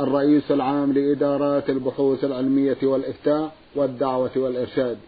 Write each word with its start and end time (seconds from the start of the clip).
الرئيس 0.00 0.50
العام 0.50 0.92
لإدارات 0.92 1.70
البحوث 1.70 2.24
العلمية 2.24 2.76
والإفتاء 2.82 3.52
والدعوة 3.76 4.30
والإرشاد. 4.36 4.98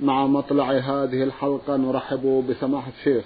مع 0.00 0.26
مطلع 0.26 0.72
هذه 0.72 1.22
الحلقة 1.22 1.76
نرحب 1.76 2.44
بسماحة 2.50 2.92
الشيخ 2.98 3.24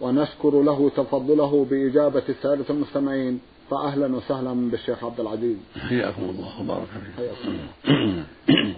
ونشكر 0.00 0.62
له 0.62 0.90
تفضله 0.96 1.66
بإجابة 1.70 2.22
السادة 2.28 2.64
المستمعين. 2.70 3.40
فأهلا 3.70 4.16
وسهلا 4.16 4.70
بالشيخ 4.70 5.04
عبد 5.04 5.20
العزيز. 5.20 5.56
حياكم 5.88 6.22
الله 6.22 6.60
وبارك 6.60 6.88
فيكم 7.16 8.22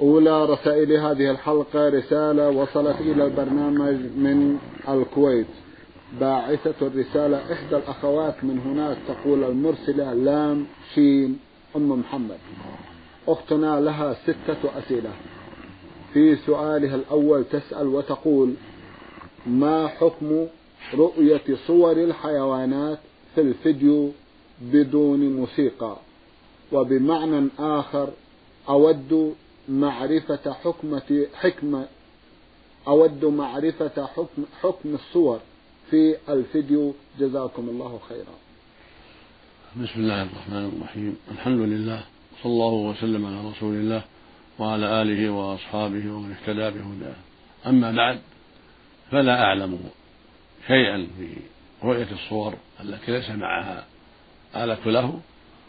أولى 0.03 0.45
رسائل 0.45 0.93
هذه 0.93 1.31
الحلقة 1.31 1.89
رسالة 1.89 2.51
وصلت 2.51 3.01
إلى 3.01 3.25
البرنامج 3.25 3.95
من 3.95 4.59
الكويت. 4.89 5.47
باعثة 6.21 6.87
الرسالة 6.87 7.53
إحدى 7.53 7.77
الأخوات 7.77 8.45
من 8.45 8.59
هناك 8.59 8.97
تقول 9.09 9.45
المرسلة 9.45 10.13
لام 10.13 10.67
شين. 10.95 11.39
أم 11.77 12.01
محمد. 12.01 12.39
أختنا 13.29 13.81
لها 13.81 14.15
ستة 14.15 14.79
أسئلة. 14.79 15.13
في 16.13 16.37
سؤالها 16.37 16.95
الأول 16.95 17.45
تسأل 17.45 17.87
وتقول 17.87 18.55
ما 19.47 19.89
حكم 19.89 20.47
رؤية 20.95 21.43
صور 21.67 21.93
الحيوانات 21.93 22.99
في 23.35 23.41
الفيديو 23.41 24.11
بدون 24.61 25.33
موسيقى؟ 25.33 25.97
وبمعنى 26.73 27.49
آخر 27.59 28.09
أود 28.69 29.35
معرفة 29.69 30.53
حكمة 30.53 31.27
حكمة 31.35 31.87
أود 32.89 33.25
معرفة 33.25 34.07
حكم 34.07 34.45
حكم 34.61 34.95
الصور 34.95 35.39
في 35.91 36.17
الفيديو. 36.29 36.93
جزاكم 37.21 37.69
الله 37.69 38.01
خيرا. 38.09 38.44
بسم 39.83 40.01
الله 40.01 40.23
الرحمن 40.23 40.73
الرحيم، 40.77 41.17
الحمد 41.33 41.61
لله 41.61 42.01
صلى 42.43 42.53
الله 42.53 42.73
وسلم 42.73 43.27
على 43.27 43.49
رسول 43.51 43.75
الله 43.75 44.03
وعلى 44.59 45.03
آله 45.03 45.31
وأصحابه 45.31 46.13
ومن 46.13 46.33
اهتدى 46.33 46.71
بهداه. 46.71 47.15
أما 47.67 47.93
بعد 47.93 48.21
فلا 49.11 49.43
أعلم 49.43 49.79
شيئا 50.67 51.07
في 51.19 51.29
رؤية 51.83 52.07
الصور 52.13 52.55
التي 52.81 53.13
ليس 53.13 53.31
معها 53.31 53.85
آلة 54.57 54.79
له. 54.87 55.21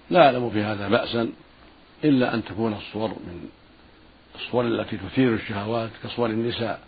لا 0.10 0.26
أعلم 0.26 0.50
في 0.50 0.64
هذا 0.64 0.88
بأسا 0.88 1.30
إلا 2.04 2.34
أن 2.34 2.44
تكون 2.44 2.74
الصور 2.74 3.10
من 3.10 3.50
الصور 4.36 4.68
التي 4.68 4.98
تثير 4.98 5.34
الشهوات 5.34 5.90
كصور 6.04 6.30
النساء 6.30 6.80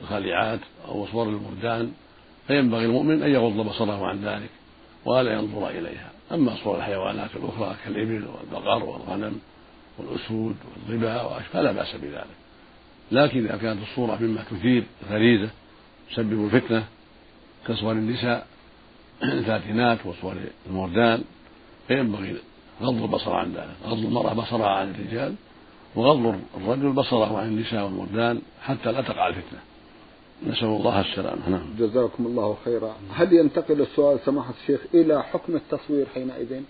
الخالعات 0.00 0.60
أو 0.88 1.06
صور 1.06 1.28
المردان 1.28 1.92
فينبغي 2.46 2.84
المؤمن 2.84 3.22
أن 3.22 3.30
يغض 3.30 3.66
بصره 3.66 4.06
عن 4.06 4.24
ذلك 4.24 4.50
ولا 5.04 5.32
ينظر 5.32 5.68
إليها. 5.68 6.11
أما 6.32 6.56
صور 6.64 6.76
الحيوانات 6.76 7.30
الأخرى 7.36 7.76
كالإبل 7.84 8.24
والبقر 8.26 8.84
والغنم 8.84 9.40
والأسود 9.98 10.56
والظباء 10.70 11.42
فلا 11.52 11.72
بأس 11.72 11.96
بذلك. 11.96 12.36
لكن 13.12 13.46
إذا 13.46 13.56
كانت 13.56 13.82
الصورة 13.82 14.18
مما 14.20 14.44
تثير 14.50 14.84
غريزة 15.10 15.50
تسبب 16.10 16.44
الفتنة 16.44 16.84
كصور 17.68 17.92
النساء 17.92 18.46
الفاتنات 19.22 20.06
وصور 20.06 20.34
المردان 20.66 21.24
فينبغي 21.88 22.36
غض 22.82 23.02
البصر 23.02 23.34
عن 23.34 23.52
ذلك. 23.52 23.76
غض 23.84 23.98
المرأة 23.98 24.32
بصرها 24.32 24.68
عن 24.68 24.90
الرجال 24.90 25.34
وغض 25.94 26.40
الرجل 26.56 26.92
بصره 26.92 27.38
عن 27.38 27.48
النساء 27.48 27.84
والمردان 27.84 28.42
حتى 28.62 28.92
لا 28.92 29.00
تقع 29.00 29.28
الفتنة. 29.28 29.60
نسأل 30.46 30.64
الله 30.64 31.00
السلامة. 31.00 31.48
نعم. 31.48 31.62
جزاكم 31.78 32.26
الله 32.26 32.56
خيرا. 32.64 32.96
هل 33.14 33.32
ينتقل 33.32 33.80
السؤال 33.80 34.20
سماحة 34.24 34.54
الشيخ 34.62 34.80
إلى 34.94 35.22
حكم 35.22 35.56
التصوير 35.56 36.06
حينئذ؟ 36.14 36.60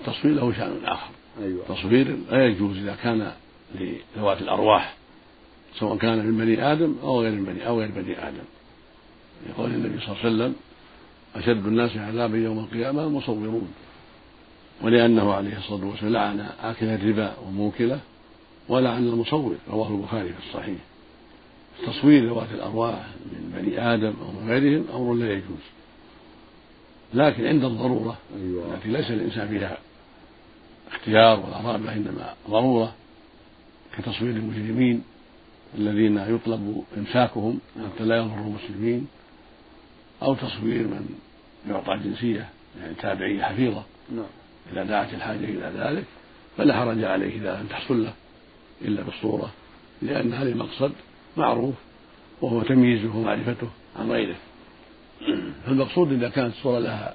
التصوير 0.00 0.34
له 0.34 0.52
شأن 0.52 0.84
آخر. 0.84 1.10
أيوة. 1.42 1.62
التصوير 1.70 2.16
لا 2.30 2.46
يجوز 2.46 2.76
إذا 2.76 2.96
كان 3.02 3.32
لذوات 3.74 4.42
الأرواح 4.42 4.94
سواء 5.78 5.96
كان 5.96 6.26
من 6.26 6.38
بني 6.38 6.72
آدم 6.72 6.94
أو 7.02 7.20
غير 7.20 7.32
بني 7.32 7.66
أو 7.66 7.80
غير 7.80 7.90
بني 7.90 8.28
آدم. 8.28 8.44
يقول 9.48 9.70
النبي 9.70 10.00
صلى 10.00 10.08
الله 10.08 10.24
عليه 10.24 10.34
وسلم 10.34 10.54
أشد 11.34 11.66
الناس 11.66 11.96
عذابا 11.96 12.36
يوم 12.36 12.58
القيامة 12.58 13.04
المصورون 13.04 13.68
ولأنه 14.82 15.32
عليه 15.32 15.58
الصلاة 15.58 15.86
والسلام 15.86 16.12
لعن 16.12 16.40
آكل 16.62 16.86
الربا 16.86 17.34
وموكله 17.46 18.00
ولعن 18.68 19.08
المصور 19.08 19.56
رواه 19.70 19.88
البخاري 19.88 20.28
في 20.28 20.48
الصحيح. 20.48 20.78
تصوير 21.86 22.26
ذوات 22.26 22.48
الأرواح 22.52 23.06
من 23.32 23.52
بني 23.56 23.94
آدم 23.94 24.14
أو 24.22 24.32
من 24.32 24.50
غيرهم 24.50 24.84
أمر 24.94 25.14
لا 25.14 25.32
يجوز 25.32 25.64
لكن 27.14 27.46
عند 27.46 27.64
الضرورة 27.64 28.18
أيوة. 28.36 28.74
التي 28.74 28.88
ليس 28.88 29.10
الإنسان 29.10 29.48
فيها 29.48 29.78
اختيار 30.90 31.40
ولا 31.40 31.60
رغبة 31.60 31.92
إنما 31.92 32.34
ضرورة 32.50 32.94
كتصوير 33.98 34.30
المجرمين 34.30 35.02
الذين 35.78 36.18
يطلب 36.18 36.84
إمساكهم 36.96 37.60
حتى 37.76 38.04
لا 38.04 38.16
يضروا 38.16 38.46
المسلمين 38.46 39.06
أو 40.22 40.34
تصوير 40.34 40.82
من 40.82 41.08
يعطى 41.68 41.98
جنسية 42.04 42.48
يعني 42.80 42.94
تابعية 42.94 43.42
حفيظة 43.42 43.82
نعم. 44.10 44.26
إذا 44.72 44.84
دعت 44.84 45.14
الحاجة 45.14 45.44
إلى 45.44 45.72
ذلك 45.76 46.04
فلا 46.56 46.76
حرج 46.76 47.04
عليه 47.04 47.36
إذا 47.36 47.60
لم 47.60 47.66
تحصل 47.66 48.04
له 48.04 48.12
إلا 48.82 49.02
بالصورة 49.02 49.52
لأن 50.02 50.32
هذا 50.32 50.48
المقصد 50.48 50.92
معروف 51.38 51.74
وهو 52.42 52.62
تمييزه 52.62 53.16
ومعرفته 53.16 53.68
عن 53.96 54.10
غيره. 54.10 54.36
فالمقصود 55.66 56.12
إذا 56.12 56.28
كانت 56.28 56.54
الصورة 56.54 56.78
لها 56.78 57.14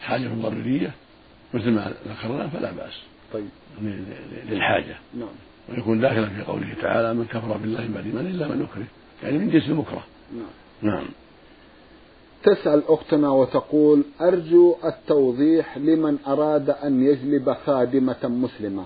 حاجة 0.00 0.28
ضرورية 0.28 0.94
مثل 1.54 1.70
ما 1.70 1.94
ذكرنا 2.08 2.48
فلا 2.48 2.72
بأس. 2.72 2.92
طيب. 3.32 3.48
للحاجة. 4.50 4.96
نعم. 5.14 5.28
ويكون 5.68 6.00
داخلا 6.00 6.28
في 6.28 6.42
قوله 6.42 6.74
تعالى 6.82 7.14
من 7.14 7.24
كفر 7.24 7.56
بالله 7.56 7.88
بعد 7.94 8.06
من 8.06 8.26
إلا 8.26 8.48
من 8.48 8.62
أكره 8.62 8.86
يعني 9.22 9.38
من 9.38 9.50
جنس 9.50 9.68
المكره 9.68 10.04
نعم. 10.32 10.92
نعم. 10.94 11.06
تسأل 12.42 12.82
أختنا 12.88 13.30
وتقول 13.30 14.04
أرجو 14.20 14.76
التوضيح 14.84 15.78
لمن 15.78 16.18
أراد 16.26 16.70
أن 16.70 17.02
يجلب 17.02 17.52
خادمة 17.66 18.16
مسلمة 18.24 18.84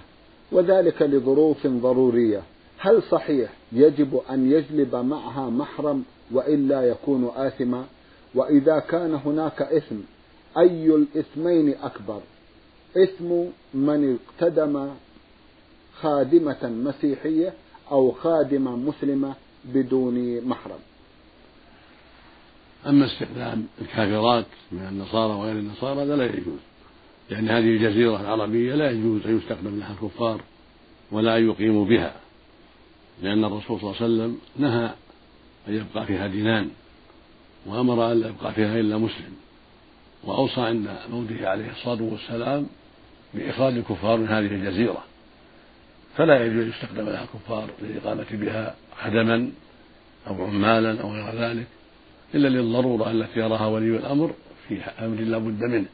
وذلك 0.52 1.02
لظروف 1.02 1.66
ضرورية. 1.66 2.42
هل 2.82 3.02
صحيح 3.02 3.50
يجب 3.72 4.20
أن 4.30 4.52
يجلب 4.52 4.96
معها 4.96 5.50
محرم 5.50 6.04
وإلا 6.32 6.82
يكون 6.82 7.30
آثما؟ 7.36 7.84
وإذا 8.34 8.78
كان 8.78 9.14
هناك 9.14 9.62
إثم 9.62 9.96
أي 10.58 10.86
الإثمين 10.86 11.74
أكبر؟ 11.82 12.20
إثم 12.96 13.30
من 13.74 14.18
اقتدم 14.18 14.90
خادمة 16.00 16.58
مسيحية 16.62 17.52
أو 17.90 18.12
خادمة 18.12 18.76
مسلمة 18.76 19.34
بدون 19.64 20.44
محرم. 20.44 20.78
أما 22.86 23.06
استخدام 23.06 23.66
الكافرات 23.80 24.46
من 24.72 24.88
النصارى 24.88 25.32
وغير 25.32 25.56
النصارى 25.58 26.02
هذا 26.02 26.16
لا 26.16 26.24
يجوز. 26.24 26.60
لأن 27.30 27.48
هذه 27.48 27.68
الجزيرة 27.68 28.20
العربية 28.20 28.74
لا 28.74 28.90
يجوز 28.90 29.26
أن 29.26 29.38
يستخدم 29.38 29.78
لها 29.78 29.92
الكفار 29.92 30.40
ولا 31.12 31.38
يقيموا 31.38 31.84
بها. 31.84 32.21
لأن 33.22 33.44
الرسول 33.44 33.80
صلى 33.80 33.90
الله 33.90 34.02
عليه 34.02 34.04
وسلم 34.04 34.38
نهى 34.56 34.90
أن 35.68 35.74
يبقى 35.74 36.06
فيها 36.06 36.26
دينان 36.26 36.70
وأمر 37.66 38.12
أن 38.12 38.20
لا 38.20 38.28
يبقى 38.28 38.52
فيها 38.52 38.80
إلا 38.80 38.98
مسلم. 38.98 39.32
وأوصى 40.24 40.60
عند 40.60 40.96
موته 41.10 41.48
عليه 41.48 41.70
الصلاة 41.70 42.02
والسلام 42.02 42.66
بإخراج 43.34 43.76
الكفار 43.76 44.18
من 44.18 44.28
هذه 44.28 44.46
الجزيرة. 44.46 45.04
فلا 46.16 46.44
يجوز 46.44 46.62
أن 46.62 46.68
يستخدم 46.68 47.08
لها 47.08 47.24
الكفار 47.24 47.70
للإقامة 47.82 48.26
بها 48.32 48.74
خدما 49.02 49.50
أو 50.26 50.44
عمالا 50.44 51.02
أو 51.02 51.12
غير 51.12 51.34
ذلك 51.34 51.66
إلا 52.34 52.48
للضرورة 52.48 53.10
التي 53.10 53.40
يراها 53.40 53.66
ولي 53.66 53.96
الأمر 53.96 54.32
في 54.68 54.80
أمر 54.84 55.20
لا 55.20 55.38
بد 55.38 55.62
منه. 55.62 55.86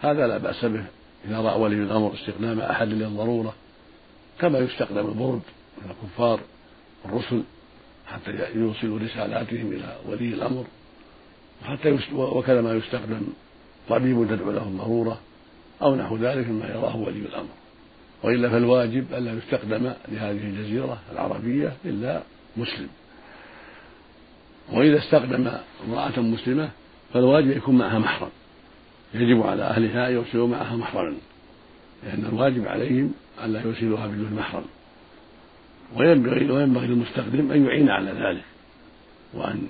هذا 0.00 0.26
لا 0.26 0.38
بأس 0.38 0.64
به 0.64 0.84
إذا 1.24 1.40
رأى 1.40 1.60
ولي 1.60 1.76
الأمر 1.76 2.14
استخدام 2.14 2.60
أحد 2.60 2.88
للضرورة 2.88 3.54
كما 4.40 4.58
يستخدم 4.58 5.06
البرد. 5.06 5.40
من 5.84 5.90
الكفار 5.90 6.40
الرسل 7.04 7.42
حتى 8.06 8.30
يوصلوا 8.54 8.98
رسالاتهم 8.98 9.72
إلى 9.72 9.96
ولي 10.08 10.28
الأمر 10.28 10.64
وحتى 11.62 11.98
وكذا 12.14 12.60
ما 12.60 12.72
يستخدم 12.72 13.22
طبيب 13.88 14.26
تدعو 14.28 14.50
له 14.50 14.62
الضرورة 14.62 15.20
أو 15.82 15.96
نحو 15.96 16.16
ذلك 16.16 16.48
مما 16.48 16.66
يراه 16.66 16.96
ولي 16.96 17.18
الأمر. 17.18 17.48
وإلا 18.22 18.48
فالواجب 18.48 19.14
ألا 19.14 19.32
يستخدم 19.32 19.92
لهذه 20.08 20.44
الجزيرة 20.44 20.98
العربية 21.12 21.72
إلا 21.84 22.22
مسلم. 22.56 22.88
وإذا 24.72 24.98
استخدم 24.98 25.52
امرأة 25.88 26.20
مسلمة 26.20 26.70
فالواجب 27.14 27.50
يكون 27.50 27.78
معها 27.78 27.98
محرم. 27.98 28.30
يجب 29.14 29.46
على 29.46 29.62
أهلها 29.62 30.08
أن 30.08 30.12
يرسلوا 30.12 30.48
معها 30.48 30.76
محرما 30.76 31.16
لأن 32.02 32.24
الواجب 32.32 32.68
عليهم 32.68 33.12
ألا 33.44 33.60
يرسلوها 33.60 34.06
بدون 34.06 34.32
محرم. 34.32 34.64
وينبغي 35.96 36.50
وينبغي 36.50 36.86
للمستخدم 36.86 37.52
أن 37.52 37.66
يعين 37.66 37.90
على 37.90 38.10
ذلك 38.10 38.44
وأن 39.34 39.68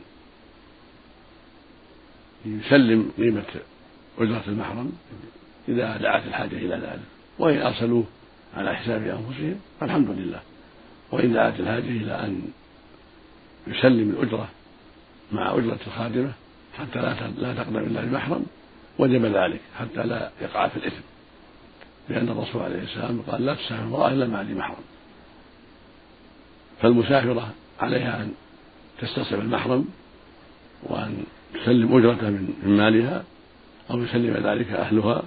يسلم 2.47 3.11
قيمة 3.19 3.45
أجرة 4.19 4.43
المحرم 4.49 4.93
إذا 5.69 5.97
دعت 5.97 6.27
الحاجة 6.27 6.57
إلى 6.57 6.75
ذلك. 6.75 7.01
وإن 7.39 7.63
أرسلوه 7.63 8.05
على 8.57 8.77
حساب 8.77 9.03
أنفسهم 9.03 9.61
فالحمد 9.81 10.11
لله. 10.11 10.41
وإن 11.13 11.33
دعت 11.33 11.61
الحاجة 11.61 11.89
إلى 11.89 12.13
أن 12.13 12.43
يسلم 13.67 14.11
الأجرة 14.11 14.49
مع 15.33 15.55
أجرة 15.55 15.79
الخادمة 15.87 16.33
حتى 16.79 16.99
لا 16.99 17.15
لا 17.39 17.55
تقدم 17.55 17.77
إلا 17.77 18.01
المحرم 18.01 18.47
وجب 18.99 19.25
ذلك 19.25 19.61
حتى 19.79 20.03
لا 20.03 20.31
يقع 20.41 20.69
في 20.69 20.77
الإثم. 20.77 21.03
لأن 22.09 22.29
الرسول 22.29 22.63
عليه 22.63 22.83
السلام 22.83 23.23
قال 23.23 23.47
لا 23.47 23.55
تسافر 23.55 23.83
امرأة 23.83 24.09
إلا 24.09 24.27
مع 24.27 24.43
ذي 24.43 24.55
محرم. 24.55 24.85
فالمسافرة 26.81 27.55
عليها 27.81 28.23
أن 28.23 28.31
تستصعب 29.01 29.41
المحرم 29.41 29.85
وأن 30.83 31.25
تسلم 31.55 31.97
أجرته 31.97 32.31
من 32.31 32.55
مالها 32.65 33.25
أو 33.91 34.03
يسلم 34.03 34.47
ذلك 34.47 34.71
أهلها 34.71 35.23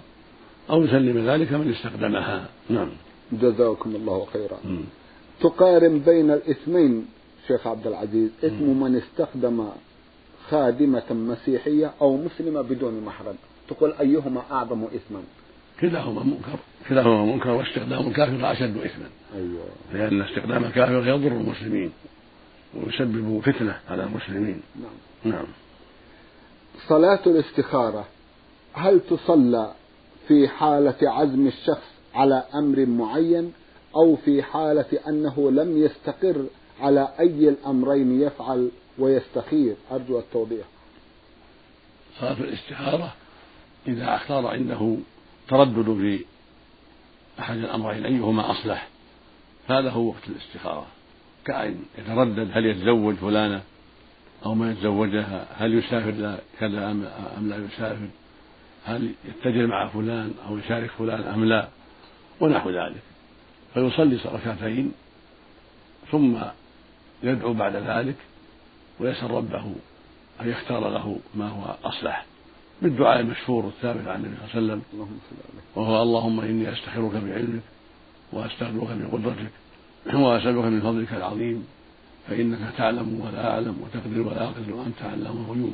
أو 0.69 0.83
يسلم 0.83 1.30
ذلك 1.30 1.53
من 1.53 1.71
استخدمها. 1.71 2.45
نعم. 2.69 2.89
جزاكم 3.31 3.95
الله 3.95 4.27
خيرا. 4.33 4.57
م. 4.65 4.83
تقارن 5.42 6.00
بين 6.00 6.31
الإثمين 6.31 7.06
شيخ 7.48 7.68
عبد 7.68 7.88
العزيز. 7.88 8.30
إثم 8.44 8.63
م. 8.63 8.83
من 8.83 8.95
استخدم 8.95 9.69
خادمة 10.50 11.12
مسيحية 11.12 11.94
أو 12.01 12.18
مسلمة 12.18 12.62
بدون 12.62 13.04
محرم. 13.06 13.36
تقول 13.68 13.94
أيهما 13.94 14.42
أعظم 14.51 14.83
إثما 14.83 15.21
كلاهما 15.80 16.24
منكر. 16.24 16.59
كلاهما 16.89 17.25
منكر 17.25 17.50
واستخدام 17.50 18.07
الكافر 18.07 18.51
أشد 18.51 18.78
إثما. 18.78 19.10
أيوة. 19.36 19.66
لأن 19.94 20.22
استخدام 20.22 20.63
الكافر 20.63 21.07
يضر 21.07 21.31
المسلمين 21.31 21.92
ويسبب 22.74 23.42
فتنة 23.45 23.80
على 23.89 24.04
المسلمين. 24.04 24.62
نعم. 24.75 25.33
نعم. 25.33 25.45
صلاة 26.88 27.19
الاستخارة 27.25 28.06
هل 28.74 29.00
تصلى 29.10 29.74
في 30.28 30.48
حالة 30.48 30.95
عزم 31.01 31.48
الشخص 31.48 31.92
على 32.16 32.44
أمر 32.56 32.86
معين 32.86 33.54
أو 33.95 34.16
في 34.16 34.44
حالة 34.44 35.00
أنه 35.07 35.51
لم 35.51 35.78
يستقر 35.78 36.45
على 36.81 37.10
أي 37.19 37.50
الأمرين 37.50 38.22
يفعل 38.22 38.72
ويستخير؟ 39.00 39.75
أرجو 39.92 40.19
التوضيح. 40.19 40.66
صلاة 42.19 42.39
الاستخارة 42.39 43.13
إذا 43.88 44.16
اختار 44.16 44.48
عنده 44.48 44.95
تردد 45.50 45.98
في 45.98 46.25
أحد 47.41 47.57
الأمرين 47.57 48.05
أيهما 48.05 48.51
أصلح؟ 48.51 48.88
فهذا 49.67 49.89
هو 49.89 50.07
وقت 50.07 50.29
الاستخارة. 50.29 50.88
كأن 51.45 51.79
يتردد 51.97 52.49
هل 52.53 52.65
يتزوج 52.65 53.15
فلانة؟ 53.15 53.61
أو 54.45 54.55
ما 54.55 54.71
يتزوجها؟ 54.71 55.47
هل 55.57 55.73
يسافر 55.73 56.39
كذا 56.59 56.91
أم 57.38 57.49
لا 57.49 57.57
يسافر؟ 57.57 58.07
هل 58.85 59.11
يتجر 59.25 59.67
مع 59.67 59.88
فلان 59.88 60.33
أو 60.47 60.57
يشارك 60.57 60.89
فلان 60.89 61.21
أم 61.21 61.45
لا؟ 61.45 61.67
ونحو 62.39 62.69
ذلك. 62.69 63.01
فيصلي 63.73 64.17
ركعتين 64.25 64.91
ثم 66.11 66.35
يدعو 67.23 67.53
بعد 67.53 67.75
ذلك 67.75 68.15
ويسأل 68.99 69.31
ربه 69.31 69.75
أن 70.41 70.49
يختار 70.49 70.89
له 70.89 71.19
ما 71.35 71.49
هو 71.49 71.75
أصلح. 71.89 72.25
بالدعاء 72.81 73.19
المشهور 73.19 73.68
الثابت 73.68 74.07
عن 74.07 74.25
النبي 74.25 74.36
صلى 74.54 74.60
الله 74.62 74.74
عليه 74.74 74.81
وسلم. 74.81 74.81
وهو 75.75 76.04
اللهم 76.04 76.39
إني 76.39 76.74
أستخيرك 76.74 77.12
بعلمك 77.12 77.62
وأستغفرك 78.33 78.98
بقدرتك 78.98 79.51
وأسألك 80.13 80.66
من 80.66 80.81
فضلك 80.81 81.13
العظيم 81.13 81.66
فإنك 82.28 82.60
تعلم 82.78 83.22
ولا 83.22 83.54
أعلم 83.54 83.75
وتقدر 83.81 84.22
ولا 84.28 84.44
أقدر 84.44 84.74
وأنت 84.74 85.01
علام 85.01 85.38
الغيوب. 85.38 85.74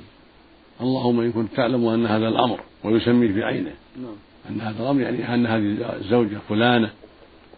اللهم 0.81 1.19
إن 1.19 1.31
كنت 1.31 1.54
تعلم 1.56 1.88
أن 1.88 2.06
هذا 2.06 2.27
الأمر 2.27 2.59
ويسميه 2.83 3.33
بعينه 3.33 3.74
نعم. 4.01 4.15
أن 4.50 4.62
هذا 4.62 4.83
الأمر 4.83 5.01
يعني 5.01 5.33
أن 5.33 5.45
هذه 5.45 5.95
الزوجة 5.95 6.38
فلانة 6.50 6.89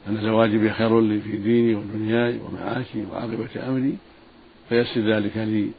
أن 0.08 0.22
زواجي 0.22 0.58
بها 0.58 0.74
خير 0.74 1.02
لي 1.02 1.20
في 1.22 1.38
ديني 1.38 1.76
ودنياي 1.76 2.40
ومعاشي 2.40 3.06
وعاقبة 3.12 3.68
أمري 3.68 3.98
فيسر 4.70 5.02
ذلك 5.02 5.38
لي 5.38 5.70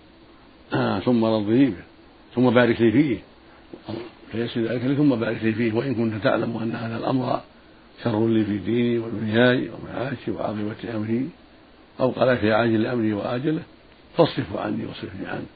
ثم 1.05 1.25
رضني 1.25 1.67
به 1.67 1.83
ثم 2.35 2.51
بارك 2.51 2.81
لي 2.81 2.93
فيه. 2.93 3.19
فيسر 4.33 4.61
ذلك 4.61 4.85
لي 4.85 4.97
ثم 4.97 5.15
بارك 5.15 5.45
لي 5.45 5.53
فيه 5.53 5.73
وإن 5.73 5.95
كنت 5.95 6.25
تعلم 6.25 6.57
أن 6.57 6.73
هذا 6.73 6.97
الأمر 6.97 7.41
شر 8.05 8.29
لي 8.29 8.45
في 8.45 8.59
ديني 8.59 8.99
ودنياي 8.99 9.71
ومعاشي 9.71 10.31
وعاقبة 10.31 10.97
أمري 10.97 11.29
أو 12.01 12.11
قال 12.11 12.39
في 12.39 12.53
عاجل 12.53 12.87
أمري 12.87 13.13
وآجله 13.13 13.63
فاصرفه 14.17 14.61
عني 14.61 14.87
واصرفني 14.87 15.27
عنه 15.27 15.47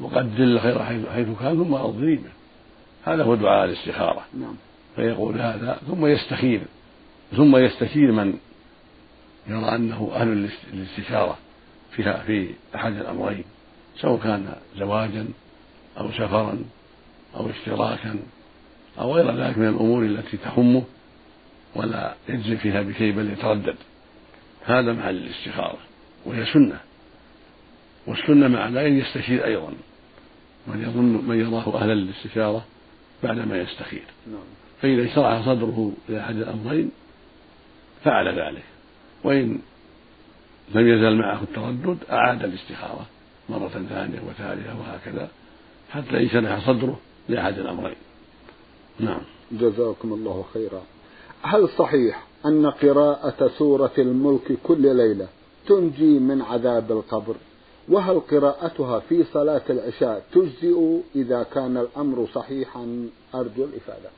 وقدر 0.00 0.44
الخير 0.44 0.84
حيث 0.84 1.28
كان 1.40 1.64
ثم 1.64 1.74
أرضني 1.74 2.16
به. 2.16 2.30
هذا 3.04 3.24
هو 3.24 3.34
دعاء 3.34 3.64
الاستخارة. 3.64 4.24
نعم. 4.34 4.54
فيقول 4.96 5.40
هذا 5.40 5.80
ثم 5.86 6.06
يستخير 6.06 6.60
ثم 7.36 7.56
يستشير 7.56 8.12
من 8.12 8.34
يرى 9.46 9.74
أنه 9.74 10.10
أهل 10.14 10.50
للاستشارة 10.72 11.38
فيها 11.90 12.22
في 12.26 12.48
أحد 12.74 12.96
الأمرين 12.96 13.44
سواء 14.00 14.20
كان 14.20 14.54
زواجا 14.78 15.28
أو 15.98 16.12
سفرا 16.12 16.58
أو 17.38 17.50
اشتراكا 17.50 18.16
أو 18.98 19.14
غير 19.14 19.36
ذلك 19.36 19.58
من 19.58 19.68
الأمور 19.68 20.04
التي 20.04 20.36
تهمه 20.36 20.82
ولا 21.74 22.14
يجزم 22.28 22.56
فيها 22.56 22.82
بشيء 22.82 23.12
بل 23.12 23.30
يتردد. 23.30 23.76
هذا 24.64 24.92
محل 24.92 25.16
الاستخارة 25.16 25.78
وهي 26.26 26.46
سنة. 26.52 26.80
والسنة 28.06 28.48
مع 28.48 28.68
ذلك 28.68 29.06
يستشير 29.06 29.44
أيضا. 29.44 29.72
من 30.66 30.82
يظن 30.82 31.28
من 31.28 31.40
يراه 31.40 31.82
أهلا 31.82 31.94
للاستشارة 31.94 32.64
بعدما 33.22 33.58
يستخير. 33.58 34.04
نعم. 34.26 34.40
فإذا 34.82 35.14
شرح 35.14 35.44
صدره 35.44 35.92
إلى 36.08 36.20
أحد 36.20 36.36
الأمرين 36.36 36.90
فعل 38.04 38.28
ذلك. 38.28 38.64
وإن 39.24 39.58
لم 40.74 40.88
يزل 40.88 41.16
معه 41.16 41.42
التردد 41.42 41.98
أعاد 42.10 42.44
الاستخارة 42.44 43.06
مرة 43.48 43.68
ثانية 43.68 44.20
وثالثة 44.28 44.80
وهكذا 44.80 45.28
حتى 45.90 46.22
ينشرح 46.22 46.66
صدره 46.66 47.00
لأحد 47.28 47.58
الأمرين. 47.58 47.96
نعم. 49.00 49.20
جزاكم 49.52 50.12
الله 50.12 50.44
خيرا. 50.54 50.82
هل 51.42 51.68
صحيح 51.68 52.26
أن 52.46 52.66
قراءة 52.66 53.50
سورة 53.58 53.92
الملك 53.98 54.58
كل 54.62 54.96
ليلة 54.96 55.28
تنجي 55.66 56.18
من 56.18 56.42
عذاب 56.42 56.92
القبر؟ 56.92 57.34
وهل 57.88 58.20
قراءتها 58.20 59.00
في 59.00 59.24
صلاة 59.32 59.62
العشاء 59.70 60.24
تجزئ 60.32 61.00
إذا 61.16 61.42
كان 61.42 61.76
الأمر 61.76 62.28
صحيحا؟ 62.34 63.08
أرجو 63.34 63.64
الإفادة. 63.64 64.10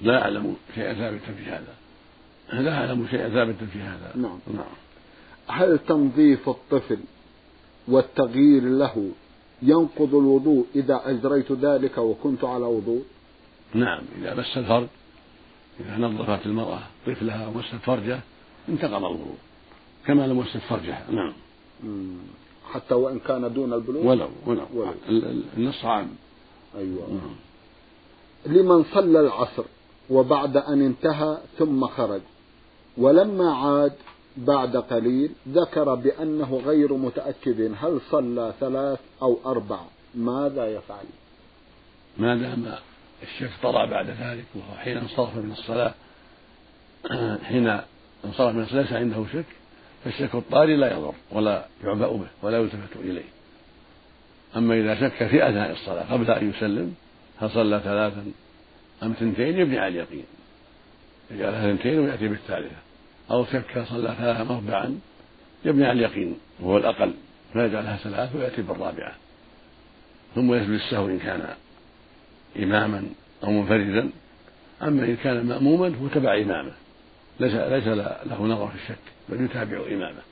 لا 0.00 0.22
أعلم 0.22 0.56
شيئا 0.74 0.94
ثابتا 0.94 1.32
في 1.32 1.44
هذا. 1.44 1.74
لا 2.62 2.74
أعلم 2.74 3.06
شيئا 3.10 3.28
ثابتا 3.28 3.66
في 3.66 3.78
هذا. 3.78 4.12
نعم. 4.14 4.38
نعم. 4.54 4.74
هل 5.46 5.78
تنظيف 5.78 6.48
الطفل 6.48 6.98
والتغيير 7.88 8.62
له 8.62 9.10
ينقض 9.64 10.14
الوضوء 10.14 10.66
إذا 10.74 11.00
أجريت 11.04 11.52
ذلك 11.52 11.98
وكنت 11.98 12.44
على 12.44 12.64
وضوء؟ 12.64 13.02
نعم 13.74 14.02
إذا 14.18 14.34
مس 14.34 14.56
الفرج 14.58 14.86
إذا 15.80 15.96
نظفت 15.98 16.46
المرأة 16.46 16.78
طفلها 17.06 17.46
ومست 17.46 17.74
فرجه 17.74 18.20
انتقض 18.68 18.94
الوضوء 18.94 19.36
كما 20.06 20.26
لو 20.26 20.34
مست 20.34 20.56
فرجها 20.56 21.06
نعم. 21.10 21.32
حتى 22.72 22.94
وإن 22.94 23.18
كان 23.18 23.52
دون 23.54 23.72
البلوغ 23.72 24.06
ولو 24.06 24.28
ولو, 24.46 24.62
ولو. 24.74 24.92
النص 25.56 25.84
عام. 25.84 26.08
أيوة. 26.76 27.08
نعم. 27.08 27.34
لمن 28.56 28.84
صلى 28.84 29.20
العصر 29.20 29.64
وبعد 30.10 30.56
أن 30.56 30.82
انتهى 30.82 31.38
ثم 31.58 31.86
خرج 31.86 32.20
ولما 32.98 33.54
عاد 33.54 33.92
بعد 34.36 34.76
قليل 34.76 35.30
ذكر 35.48 35.94
بأنه 35.94 36.62
غير 36.66 36.94
متأكد 36.94 37.74
هل 37.80 38.00
صلى 38.10 38.54
ثلاث 38.60 38.98
أو 39.22 39.38
أربع. 39.46 39.80
ماذا 40.14 40.66
يفعل؟ 40.66 41.04
ما 42.18 42.36
دام 42.36 42.66
الشك 43.22 43.50
طرأ 43.62 43.86
بعد 43.86 44.06
ذلك 44.06 44.44
وهو 44.54 44.78
حين 44.78 44.96
انصرف 44.98 45.36
من 45.36 45.52
الصلاة 45.52 45.94
حين 47.48 47.80
انصرف 48.24 48.54
من 48.54 48.62
الصلاة 48.62 48.82
ليس 48.82 48.92
عنده 48.92 49.24
شك 49.32 49.44
فالشك 50.04 50.34
الطاري 50.34 50.76
لا 50.76 50.92
يضر 50.92 51.14
ولا 51.32 51.66
يعبأ 51.84 52.08
به 52.08 52.28
ولا 52.42 52.58
يلتفت 52.58 52.96
إليه. 52.96 53.24
أما 54.56 54.74
إذا 54.74 54.94
شك 55.00 55.26
في 55.26 55.48
أثناء 55.48 55.72
الصلاة 55.72 56.12
قبل 56.12 56.30
أن 56.30 56.50
يسلم 56.50 56.94
هل 57.40 57.50
صلى 57.50 57.80
ثلاثا 57.84 58.24
أم 59.02 59.12
ثنتين 59.12 59.58
يبني 59.58 59.78
على 59.78 59.88
اليقين. 59.88 60.24
يجعلها 61.30 61.72
ثنتين 61.72 61.98
ويأتي 61.98 62.28
بالثالثة. 62.28 62.83
أو 63.30 63.44
شك 63.44 63.84
صلى 63.88 64.14
ثلاثة 64.18 64.44
مربعا 64.44 64.98
يبني 65.64 65.86
على 65.86 66.06
اليقين 66.06 66.38
وهو 66.60 66.76
الأقل 66.76 67.14
فيجعلها 67.52 67.96
ثلاث 67.96 68.36
ويأتي 68.36 68.62
بالرابعة. 68.62 69.12
ثم 70.34 70.54
يسجد 70.54 70.70
السهو 70.70 71.06
إن 71.06 71.18
كان 71.18 71.54
إماما 72.58 73.06
أو 73.44 73.50
منفردا. 73.50 74.10
أما 74.82 75.04
إن 75.04 75.16
كان 75.16 75.46
مأموما 75.46 75.90
فهو 75.90 76.08
تبع 76.08 76.36
إمامه 76.36 76.72
ليس 77.40 77.54
ليس 77.54 77.86
له 78.26 78.42
نظر 78.42 78.68
في 78.68 78.74
الشك 78.74 78.98
بل 79.28 79.44
يتابع 79.44 79.86
إمامه 79.92 80.22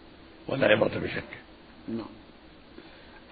ولا 0.48 0.66
عبرة 0.66 0.98
بشكه 0.98 1.42
نعم. 1.88 2.06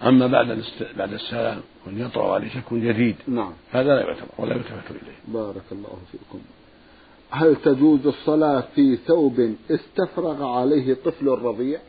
أما 0.03 0.27
بعد 0.27 0.63
بعد 0.97 1.13
السلام 1.13 1.61
وأن 1.85 2.01
يطرأ 2.01 2.33
عليه 2.33 2.49
شك 2.49 2.73
جديد 2.73 3.15
نعم. 3.27 3.53
هذا 3.71 3.95
لا 3.95 4.01
يعتبر 4.01 4.27
ولا 4.37 4.55
يلتفت 4.55 4.91
إليه. 4.91 5.17
بارك 5.27 5.63
الله 5.71 5.97
فيكم. 6.11 6.41
هل 7.31 7.55
تجوز 7.55 8.07
الصلاة 8.07 8.63
في 8.75 8.97
ثوب 8.97 9.55
استفرغ 9.71 10.43
عليه 10.43 10.93
طفل 10.93 11.27
رضيع؟ 11.27 11.79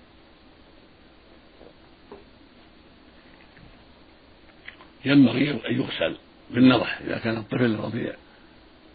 ينبغي 5.05 5.51
أن 5.51 5.75
يغسل 5.75 6.17
بالنضح 6.51 7.01
إذا 7.01 7.19
كان 7.19 7.37
الطفل 7.37 7.65
الرضيع 7.65 8.15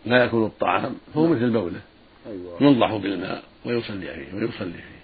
لا 0.06 0.24
يأكل 0.24 0.38
الطعام 0.38 0.96
فهو 1.13 1.27
مثل 1.27 1.50
بوله. 1.50 1.82
أيوة. 2.27 2.63
ينضح 2.63 2.96
بالماء 2.96 3.44
ويصلي 3.66 4.16
فيه 4.16 4.34
ويصلي 4.34 4.74
فيه. 4.74 4.98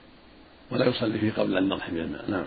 ولا 0.72 0.86
يصلي 0.86 1.20
فيه 1.20 1.32
قبل 1.32 1.58
النضح 1.58 1.90
بالماء. 1.90 2.32
نعم. 2.32 2.46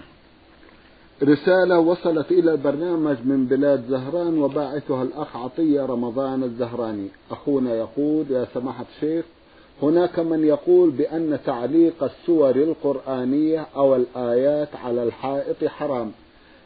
رسالة 1.22 1.78
وصلت 1.78 2.32
إلى 2.32 2.52
البرنامج 2.52 3.16
من 3.24 3.46
بلاد 3.46 3.84
زهران 3.88 4.38
وباعثها 4.38 5.02
الأخ 5.02 5.36
عطية 5.36 5.86
رمضان 5.86 6.42
الزهراني. 6.42 7.08
أخونا 7.30 7.74
يقول 7.74 8.24
يا 8.30 8.46
سماحة 8.54 8.84
الشيخ 8.96 9.24
هناك 9.82 10.18
من 10.18 10.44
يقول 10.44 10.90
بأن 10.90 11.38
تعليق 11.46 12.04
السور 12.04 12.56
القرآنية 12.56 13.66
أو 13.76 13.96
الآيات 13.96 14.68
على 14.84 15.02
الحائط 15.02 15.64
حرام 15.64 16.10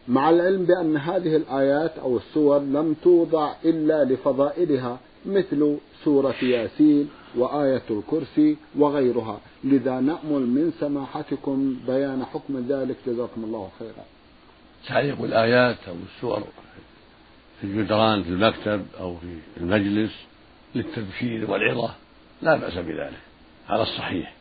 مع 0.09 0.30
العلم 0.30 0.64
بأن 0.64 0.97
هذه 0.97 1.37
الآيات 1.37 1.99
أو 1.99 2.16
السور 2.16 2.59
لم 2.59 2.95
توضع 3.04 3.52
إلا 3.64 4.04
لفضائلها 4.04 4.99
مثل 5.26 5.76
سورة 6.04 6.35
ياسين 6.42 7.09
وآية 7.38 7.83
الكرسي 7.90 8.57
وغيرها. 8.78 9.38
لذا 9.64 10.00
نأمل 10.00 10.47
من 10.47 10.73
سماحتكم 10.80 11.76
بيان 11.87 12.25
حكم 12.25 12.64
ذلك. 12.69 12.97
جزاكم 13.07 13.45
الله 13.45 13.69
خيرا. 13.78 14.19
تعليق 14.88 15.22
الآيات 15.22 15.76
أو 15.88 15.94
السور 16.16 16.44
في 17.60 17.66
الجدران 17.66 18.22
في 18.22 18.28
المكتب 18.28 18.87
أو 19.00 19.16
في 19.16 19.38
المجلس 19.56 20.12
للتذكير 20.75 21.50
والعظة 21.50 21.94
لا 22.42 22.56
بأس 22.56 22.75
بذلك 22.75 23.20
على 23.68 23.82
الصحيح. 23.82 24.32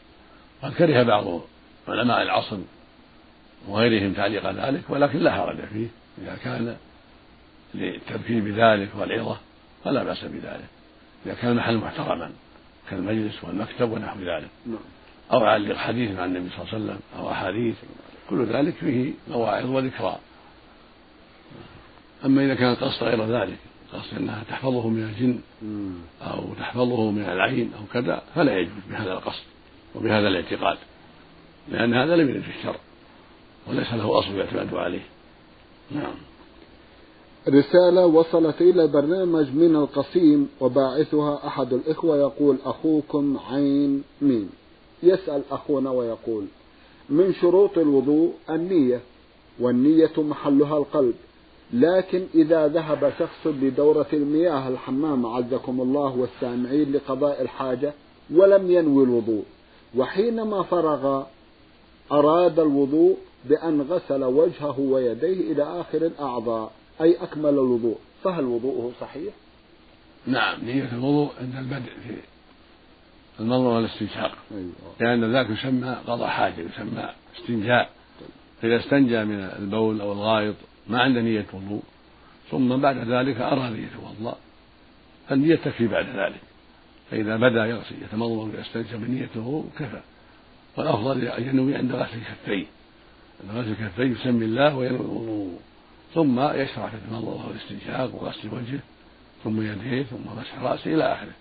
قد 0.63 0.73
كره 0.73 1.03
بعض 1.03 1.41
علماء 1.87 2.21
العصر 2.21 2.57
وغيرهم 3.67 4.13
تعليق 4.13 4.51
ذلك 4.51 4.81
ولكن 4.89 5.19
لا 5.19 5.31
حرج 5.31 5.57
فيه 5.73 5.87
إذا 6.21 6.37
كان 6.43 6.77
للتذكير 7.73 8.43
بذلك 8.43 8.89
والعظة 8.97 9.37
فلا 9.83 10.03
بأس 10.03 10.25
بذلك. 10.25 10.69
إذا 11.25 11.33
كان 11.33 11.51
المحل 11.51 11.77
محترما 11.77 12.31
كالمجلس 12.89 13.43
والمكتب 13.43 13.91
ونحو 13.91 14.19
ذلك. 14.19 14.49
أو 15.31 15.45
علق 15.45 15.75
حديث 15.75 16.19
عن 16.19 16.35
النبي 16.35 16.49
صلى 16.49 16.63
الله 16.63 16.73
عليه 16.73 16.85
وسلم 16.85 16.99
أو 17.17 17.31
أحاديث 17.31 17.75
كل 18.29 18.45
ذلك 18.45 18.73
فيه 18.73 19.11
مواعظ 19.27 19.65
وذكرى. 19.65 20.19
أما 22.25 22.45
إذا 22.45 22.55
كان 22.55 22.71
القصد 22.71 23.03
غير 23.03 23.25
ذلك 23.25 23.57
قصد 23.93 24.17
أنها 24.17 24.43
تحفظه 24.49 24.87
من 24.87 25.03
الجن 25.03 25.39
أو 26.21 26.53
تحفظه 26.59 27.11
من 27.11 27.21
العين 27.21 27.71
أو 27.79 27.85
كذا 27.93 28.21
فلا 28.35 28.57
يجوز 28.59 28.73
بهذا 28.89 29.13
القصد 29.13 29.43
وبهذا 29.95 30.27
الاعتقاد 30.27 30.77
لأن 31.71 31.93
هذا 31.93 32.15
لم 32.15 32.29
يرد 32.29 32.41
في 32.41 32.57
الشرع 32.59 32.79
وليس 33.67 33.93
له 33.93 34.19
أصل 34.19 34.35
يعتمد 34.35 34.73
عليه. 34.73 35.01
نعم. 35.91 36.13
رسالة 37.47 38.05
وصلت 38.05 38.61
إلى 38.61 38.87
برنامج 38.87 39.53
من 39.53 39.75
القصيم 39.75 40.49
وباعثها 40.59 41.47
أحد 41.47 41.73
الإخوة 41.73 42.17
يقول 42.17 42.57
أخوكم 42.65 43.39
عين 43.49 44.03
ميم. 44.21 44.49
يسأل 45.03 45.43
أخونا 45.51 45.91
ويقول 45.91 46.45
من 47.09 47.33
شروط 47.33 47.77
الوضوء 47.77 48.33
النية 48.49 49.01
والنية 49.59 50.13
محلها 50.17 50.77
القلب. 50.77 51.15
لكن 51.73 52.25
إذا 52.35 52.67
ذهب 52.67 53.13
شخص 53.19 53.47
لدورة 53.47 54.07
المياه 54.13 54.67
الحمام 54.69 55.25
عزكم 55.25 55.81
الله 55.81 56.17
والسامعين 56.17 56.91
لقضاء 56.91 57.41
الحاجة 57.41 57.93
ولم 58.33 58.71
ينوي 58.71 59.03
الوضوء 59.03 59.43
وحينما 59.95 60.63
فرغ 60.63 61.23
أراد 62.11 62.59
الوضوء 62.59 63.17
بأن 63.45 63.81
غسل 63.81 64.23
وجهه 64.23 64.79
ويديه 64.79 65.51
إلى 65.51 65.63
آخر 65.63 65.97
الأعضاء 65.97 66.71
أي 67.01 67.15
أكمل 67.23 67.49
الوضوء 67.49 67.97
فهل 68.23 68.45
وضوءه 68.45 68.91
صحيح؟ 69.01 69.33
نعم 70.25 70.65
نية 70.65 70.91
الوضوء 70.91 71.31
عند 71.39 71.55
البدء 71.55 71.91
في 72.07 72.15
المضمضة 73.39 73.75
والاستنشاق 73.75 74.31
أيوة. 74.51 74.71
لأن 74.99 75.33
ذاك 75.33 75.49
يسمى 75.49 75.97
قضاء 76.07 76.27
حاجة 76.27 76.59
يسمى 76.59 77.09
استنجاء 77.39 77.89
فإذا 78.61 78.79
استنجى 78.79 79.25
من 79.25 79.39
البول 79.59 80.01
أو 80.01 80.11
الغائط 80.11 80.55
ما 80.89 81.01
عنده 81.01 81.21
نية 81.21 81.45
وضوء 81.53 81.83
ثم 82.51 82.77
بعد 82.77 82.97
ذلك 82.97 83.41
أراد 83.41 83.75
يتوضأ 83.75 84.37
فالنية 85.29 85.55
تكفي 85.55 85.87
بعد 85.87 86.05
ذلك. 86.05 86.41
فإذا 87.11 87.37
بدا 87.37 87.65
يغسل 87.65 87.95
يتمضمض 88.03 88.53
ويستنشق 88.55 88.95
بنية 88.95 89.29
الوضوء 89.35 89.69
كفى. 89.79 90.01
والأفضل 90.77 91.27
أن 91.27 91.43
ينوي 91.43 91.75
عند 91.75 91.91
غسل 91.91 92.17
الكفين. 92.17 92.67
عند 93.43 93.57
غسل 93.57 93.71
الكفين 93.71 94.11
يسمي 94.11 94.45
الله 94.45 94.77
وينوي. 94.77 94.99
الوضوء 94.99 95.59
ثم 96.13 96.39
يشرع 96.39 96.89
في 96.89 96.95
المضمضة 97.11 97.47
والاستنشاق 97.47 98.15
وغسل 98.15 98.47
وجهه 98.47 98.79
ثم 99.43 99.61
يديه 99.61 100.03
ثم 100.03 100.39
مسح 100.39 100.61
رأسه 100.61 100.93
إلى 100.93 101.13
آخره. 101.13 101.33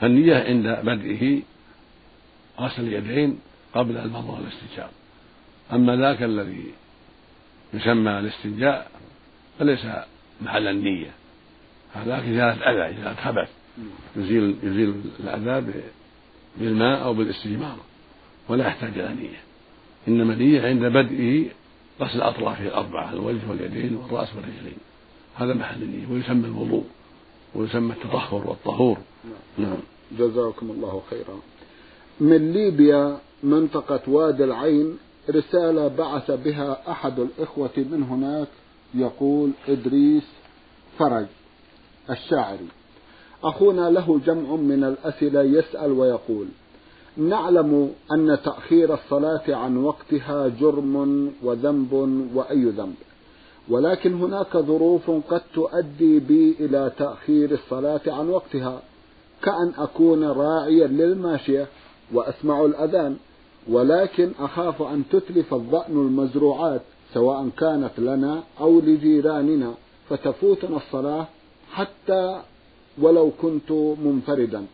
فالنية 0.00 0.36
عند 0.36 0.66
بدئه 0.66 1.42
غسل 2.60 2.82
اليدين 2.82 3.38
قبل 3.74 3.96
المضمضة 3.96 4.40
والاستنشاق. 4.40 4.90
أما 5.72 5.96
ذاك 5.96 6.22
الذي 6.22 6.64
يسمى 7.74 8.18
الاستنجاء 8.18 8.90
فليس 9.58 9.86
محل 10.42 10.68
النية. 10.68 11.10
هذا 11.94 12.18
إزالة 12.18 12.70
أذى 12.70 12.98
إزالة 12.98 13.14
خبث. 13.14 13.48
يزيل 14.16 14.56
يزيل 14.62 14.94
الأذى 15.20 15.72
بالماء 16.56 17.04
أو 17.04 17.14
بالاستجمار 17.14 17.76
ولا 18.48 18.66
يحتاج 18.66 18.98
إلى 18.98 19.14
نية. 19.14 19.40
إنما 20.08 20.32
النية 20.32 20.66
عند 20.66 20.84
بدئه 20.84 21.46
غسل 22.00 22.20
أطرافه 22.20 22.66
الأربعة 22.66 23.12
الوجه 23.12 23.40
واليدين 23.48 23.96
والرأس 23.96 24.28
والرجلين. 24.36 24.78
هذا 25.36 25.54
محل 25.54 25.82
النية 25.82 26.06
ويسمى 26.12 26.46
الوضوء 26.46 26.84
ويسمى 27.54 27.92
التطهر 27.92 28.48
والطهور. 28.48 28.98
نعم. 29.58 29.76
جزاكم 30.18 30.70
الله 30.70 31.02
خيرا. 31.10 31.40
من 32.20 32.52
ليبيا 32.52 33.18
منطقة 33.42 34.00
وادي 34.06 34.44
العين 34.44 34.98
رسالة 35.30 35.88
بعث 35.88 36.30
بها 36.30 36.90
أحد 36.90 37.18
الإخوة 37.18 37.70
من 37.76 38.02
هناك 38.02 38.48
يقول 38.94 39.50
إدريس 39.68 40.24
فرج 40.98 41.26
الشاعري. 42.10 42.68
أخونا 43.44 43.90
له 43.90 44.20
جمع 44.26 44.56
من 44.56 44.84
الأسئلة 44.84 45.42
يسأل 45.42 45.92
ويقول 45.92 46.46
نعلم 47.16 47.92
أن 48.12 48.38
تأخير 48.44 48.94
الصلاة 48.94 49.42
عن 49.48 49.76
وقتها 49.76 50.48
جرم 50.48 51.32
وذنب 51.42 51.92
وأي 52.34 52.64
ذنب 52.64 52.94
ولكن 53.68 54.14
هناك 54.14 54.56
ظروف 54.56 55.10
قد 55.10 55.42
تؤدي 55.54 56.18
بي 56.18 56.56
إلى 56.60 56.92
تأخير 56.98 57.50
الصلاة 57.50 58.00
عن 58.06 58.28
وقتها 58.28 58.82
كأن 59.42 59.72
أكون 59.78 60.24
راعيا 60.24 60.86
للماشية 60.86 61.66
وأسمع 62.12 62.64
الأذان. 62.64 63.16
ولكن 63.68 64.32
أخاف 64.38 64.82
أن 64.82 65.04
تتلف 65.10 65.54
الظأن 65.54 65.92
المزروعات 65.92 66.82
سواء 67.14 67.48
كانت 67.48 67.98
لنا 67.98 68.42
أو 68.60 68.80
لجيراننا 68.80 69.74
فتفوتنا 70.08 70.76
الصلاة 70.76 71.26
حتى 71.72 72.42
ولو 72.98 73.30
كنت 73.30 73.72
منفردا 74.04 74.66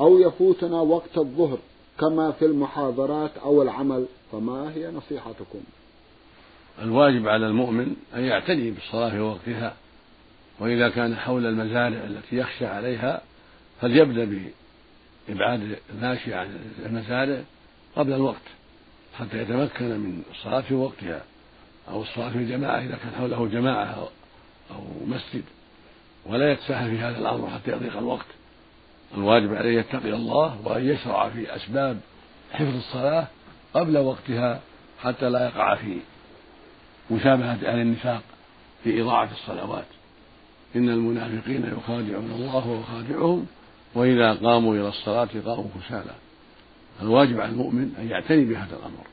أو 0.00 0.18
يفوتنا 0.18 0.80
وقت 0.80 1.18
الظهر 1.18 1.58
كما 2.00 2.32
في 2.32 2.44
المحاضرات 2.44 3.30
أو 3.44 3.62
العمل. 3.62 4.06
فما 4.32 4.72
هي 4.74 4.90
نصيحتكم؟ 4.90 5.60
الواجب 6.82 7.28
على 7.28 7.46
المؤمن 7.46 7.96
أن 8.14 8.24
يعتني 8.24 8.70
بالصلاة 8.70 9.10
في 9.10 9.20
وقتها 9.20 9.74
وإذا 10.60 10.88
كان 10.88 11.16
حول 11.16 11.46
المزارع 11.46 12.04
التي 12.04 12.36
يخشى 12.36 12.66
عليها 12.66 13.22
فليبدأ 13.80 14.42
بإبعاد 15.28 15.76
الماشي 15.94 16.34
عن 16.34 16.48
المزارع 16.86 17.42
قبل 17.96 18.12
الوقت 18.12 18.42
حتى 19.18 19.38
يتمكن 19.38 19.84
من 19.84 20.22
الصلاة 20.30 20.60
في 20.60 20.74
وقتها 20.74 21.22
أو 21.88 22.02
الصلاة 22.02 22.30
في 22.30 22.38
الجماعة 22.38 22.78
إذا 22.78 22.96
كان 22.96 23.12
حوله 23.18 23.48
جماعة 23.48 24.08
أو 24.70 24.84
مسجد. 25.06 25.42
ولا 26.26 26.52
يتساهل 26.52 26.90
في 26.90 26.98
هذا 26.98 27.18
الأمر 27.18 27.50
حتى 27.50 27.70
يضيق 27.70 27.96
الوقت. 27.96 28.26
الواجب 29.14 29.54
عليه 29.54 29.80
يتقي 29.80 30.12
الله 30.12 30.58
وأن 30.64 30.88
يشرع 30.88 31.28
في 31.28 31.56
أسباب 31.56 32.00
حفظ 32.52 32.76
الصلاة 32.76 33.26
قبل 33.74 33.98
وقتها 33.98 34.60
حتى 35.02 35.30
لا 35.30 35.44
يقع 35.44 35.74
في 35.74 35.98
مشابهة 37.10 37.52
أهل 37.52 37.80
النفاق 37.80 38.22
في 38.84 39.02
إضاعة 39.02 39.30
الصلوات. 39.32 39.84
إن 40.76 40.88
المنافقين 40.88 41.72
يخادعون 41.78 42.30
الله 42.30 42.56
وهو 42.56 42.82
خادعهم 42.82 43.46
وإذا 43.94 44.32
قاموا 44.32 44.74
إلى 44.74 44.88
الصلاة 44.88 45.28
قاموا 45.44 45.66
كسالى 45.80 46.14
الواجب 47.02 47.40
على 47.40 47.52
المؤمن 47.52 47.94
أن 47.98 48.08
يعتني 48.08 48.44
بهذا 48.44 48.76
الأمر 48.76 49.06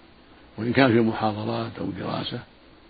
وإن 0.58 0.74
كان 0.74 0.92
في 0.92 1.00
محاضرات 1.00 1.72
أو 1.80 1.86
دراسة 1.86 2.40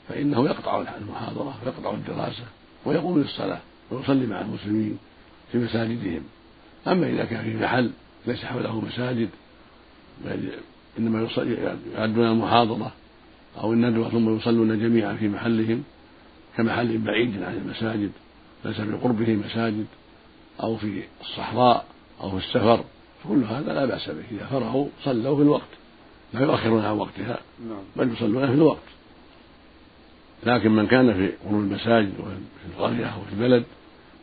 فإنه 0.09 0.45
يقطع 0.45 0.83
المحاضرة 1.01 1.57
ويقطع 1.65 1.93
الدراسة 1.93 2.43
ويقوم 2.85 3.19
للصلاة 3.19 3.59
ويصلي 3.91 4.25
مع 4.25 4.41
المسلمين 4.41 4.97
في 5.51 5.57
مساجدهم. 5.57 6.23
أما 6.87 7.09
إذا 7.09 7.25
كان 7.25 7.43
في 7.43 7.57
محل 7.57 7.91
ليس 8.27 8.45
حوله 8.45 8.81
مساجد 8.81 9.29
بل 10.25 10.49
إنما 10.99 11.27
يؤدون 11.97 12.27
المحاضرة 12.27 12.91
أو 13.57 13.73
الندوة 13.73 14.09
ثم 14.09 14.35
يصلون 14.35 14.79
جميعا 14.79 15.13
في 15.13 15.27
محلهم 15.27 15.83
كمحل 16.57 16.97
بعيد 16.97 17.43
عن 17.43 17.53
المساجد 17.53 18.11
ليس 18.65 18.81
بقربه 18.81 19.35
مساجد 19.35 19.85
أو 20.63 20.77
في 20.77 21.03
الصحراء 21.21 21.85
أو 22.21 22.29
في 22.31 22.37
السفر. 22.37 22.83
فكل 23.23 23.43
هذا 23.43 23.73
لا 23.73 23.85
بأس 23.85 24.09
به 24.09 24.23
إذا 24.31 24.45
فرغوا 24.45 24.87
صلوا 25.03 25.35
في 25.35 25.41
الوقت 25.41 25.69
لا 26.33 26.41
يؤخرون 26.41 26.85
عن 26.85 26.97
وقتها 26.97 27.39
نعم. 27.69 27.83
بل 27.95 28.13
يصلون 28.13 28.47
في 28.47 28.53
الوقت. 28.53 28.77
لكن 30.43 30.71
من 30.71 30.87
كان 30.87 31.13
في 31.13 31.31
قرون 31.45 31.63
المساجد 31.63 32.13
وفي 32.19 32.37
القرية 32.75 33.05
أو 33.05 33.21
في 33.21 33.33
البلد 33.33 33.63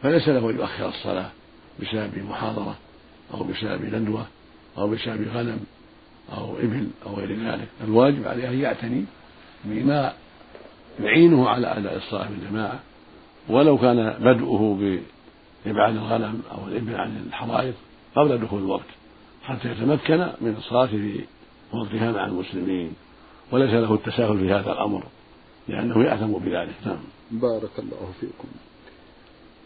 فليس 0.03 0.29
له 0.29 0.51
أن 0.51 0.57
يؤخر 0.57 0.89
الصلاة 0.89 1.31
بسبب 1.81 2.19
محاضرة 2.29 2.77
أو 3.35 3.45
بسبب 3.45 3.95
ندوة 3.95 4.27
أو 4.79 4.89
بسبب 4.89 5.29
غنم 5.35 5.61
أو 6.37 6.57
إبل 6.57 6.89
أو 7.07 7.15
غير 7.15 7.33
ذلك. 7.33 7.69
الواجب 7.85 8.29
عليه 8.29 8.49
أن 8.49 8.61
يعتني 8.61 9.05
بما 9.65 10.13
يعينه 11.01 11.49
على 11.49 11.67
أداء 11.67 11.97
الصلاة 11.97 12.29
بالجماعة 12.29 12.81
ولو 13.49 13.79
كان 13.79 14.15
بدؤه 14.21 14.75
بإبعاد 14.75 15.97
الغنم 15.97 16.43
أو 16.51 16.69
الإبل 16.69 16.95
عن 16.95 17.27
الحرائق 17.27 17.75
قبل 18.17 18.39
دخول 18.39 18.63
الوقت 18.63 18.87
حتى 19.43 19.71
يتمكن 19.71 20.19
من 20.41 20.55
الصلاة 20.59 20.87
في 20.87 21.21
وقتها 21.73 22.13
مع 22.13 22.27
المسلمين 22.27 22.93
وليس 23.53 23.71
له 23.71 23.95
التساهل 23.95 24.39
في 24.39 24.53
هذا 24.53 24.73
الأمر 24.73 25.05
لأنه 25.69 26.05
يأثم 26.05 26.33
بذلك. 26.33 26.75
نعم. 26.87 26.99
بارك 27.31 27.79
الله 27.79 28.13
فيكم. 28.21 28.49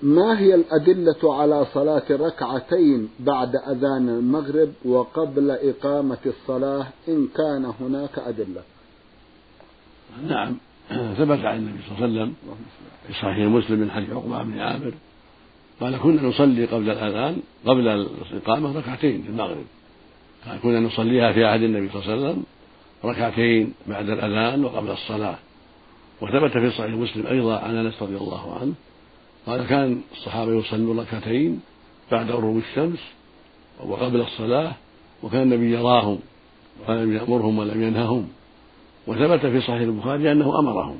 ما 0.03 0.39
هي 0.41 0.55
الأدلة 0.55 1.35
على 1.35 1.67
صلاة 1.75 2.03
ركعتين 2.11 3.09
بعد 3.21 3.53
أذان 3.57 4.09
المغرب 4.09 4.73
وقبل 4.85 5.51
إقامة 5.51 6.19
الصلاة؟ 6.27 6.87
إن 7.09 7.29
كان 7.37 7.73
هناك 7.81 8.19
أدلة. 8.19 8.63
نعم. 10.29 10.57
ثبت 11.19 11.45
عن 11.45 11.57
النبي 11.57 11.79
صلى 11.83 12.07
الله 12.07 12.21
عليه 12.21 12.23
وسلم 12.23 12.35
في 13.07 13.13
صحيح 13.13 13.39
مسلم 13.39 13.79
من 13.79 13.91
حديث 13.91 14.11
عقبة 14.11 14.43
بن 14.43 14.59
عامر 14.59 14.95
قال 15.81 15.97
كنا 15.97 16.23
نصلي 16.23 16.65
قبل 16.65 16.91
الأذان 16.91 17.37
قبل 17.67 17.89
الإقامة 17.89 18.79
ركعتين 18.79 19.23
في 19.23 19.29
المغرب. 19.29 19.65
قال 20.47 20.61
كنا 20.61 20.81
نصليها 20.81 21.33
في 21.33 21.45
عهد 21.45 21.63
النبي 21.63 21.89
صلى 21.89 22.03
الله 22.03 22.13
عليه 22.13 22.23
وسلم 22.23 22.43
ركعتين 23.05 23.73
بعد 23.87 24.11
الأذان 24.11 24.65
وقبل 24.65 24.91
الصلاة. 24.91 25.37
وثبت 26.21 26.53
في 26.53 26.71
صحيح 26.71 26.91
مسلم 26.91 27.27
أيضا 27.27 27.59
عن 27.59 27.77
أنس 27.77 28.03
رضي 28.03 28.17
الله 28.17 28.59
عنه 28.61 28.73
قال 29.47 29.67
كان 29.67 30.01
الصحابة 30.13 30.53
يصلون 30.53 31.01
ركعتين 31.01 31.61
بعد 32.13 32.31
غروب 32.31 32.57
الشمس 32.57 32.99
وقبل 33.87 34.21
الصلاة 34.21 34.73
وكان 35.23 35.43
النبي 35.43 35.73
يراهم 35.73 36.19
ولم 36.89 37.17
يأمرهم 37.17 37.59
ولم 37.59 37.83
ينههم. 37.83 38.29
وثبت 39.07 39.47
في 39.47 39.61
صحيح 39.61 39.81
البخاري 39.81 40.33
أنه 40.33 40.59
أمرهم 40.59 40.97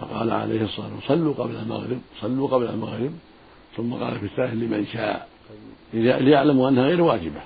فقال 0.00 0.30
عليه 0.30 0.64
الصلاة 0.64 0.94
والسلام 0.94 1.18
صلوا 1.20 1.34
قبل 1.34 1.56
المغرب 1.56 1.98
صلوا 2.20 2.48
قبل 2.48 2.66
المغرب. 2.66 3.12
ثم 3.76 3.94
قال 3.94 4.18
في 4.18 4.26
الثالث 4.26 4.52
لمن 4.54 4.86
شاء. 4.86 5.28
ليعلموا 5.94 6.68
أنها 6.68 6.84
غير 6.84 7.02
واجبة. 7.02 7.40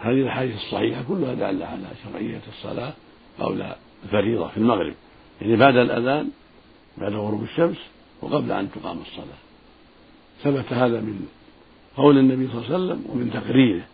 هذه 0.00 0.22
الأحاديث 0.22 0.56
الصحيحة 0.56 1.02
كلها 1.08 1.34
دالة 1.34 1.66
على 1.66 1.86
شرعية 2.04 2.40
الصلاة 2.48 2.92
أو 3.40 3.52
لا 3.52 3.76
الفريضة 4.04 4.48
في 4.48 4.56
المغرب. 4.56 4.94
يعني 5.40 5.56
بعد 5.56 5.76
الأذان 5.76 6.30
بعد 6.98 7.12
غروب 7.12 7.42
الشمس 7.42 7.76
وقبل 8.22 8.52
أن 8.52 8.70
تقام 8.70 8.98
الصلاة. 9.00 9.40
ثبت 10.42 10.72
هذا 10.72 11.00
من 11.00 11.26
قول 11.96 12.18
النبي 12.18 12.48
صلى 12.48 12.54
الله 12.56 12.74
عليه 12.74 12.84
وسلم 12.84 13.04
ومن 13.08 13.30
تقريره. 13.30 13.84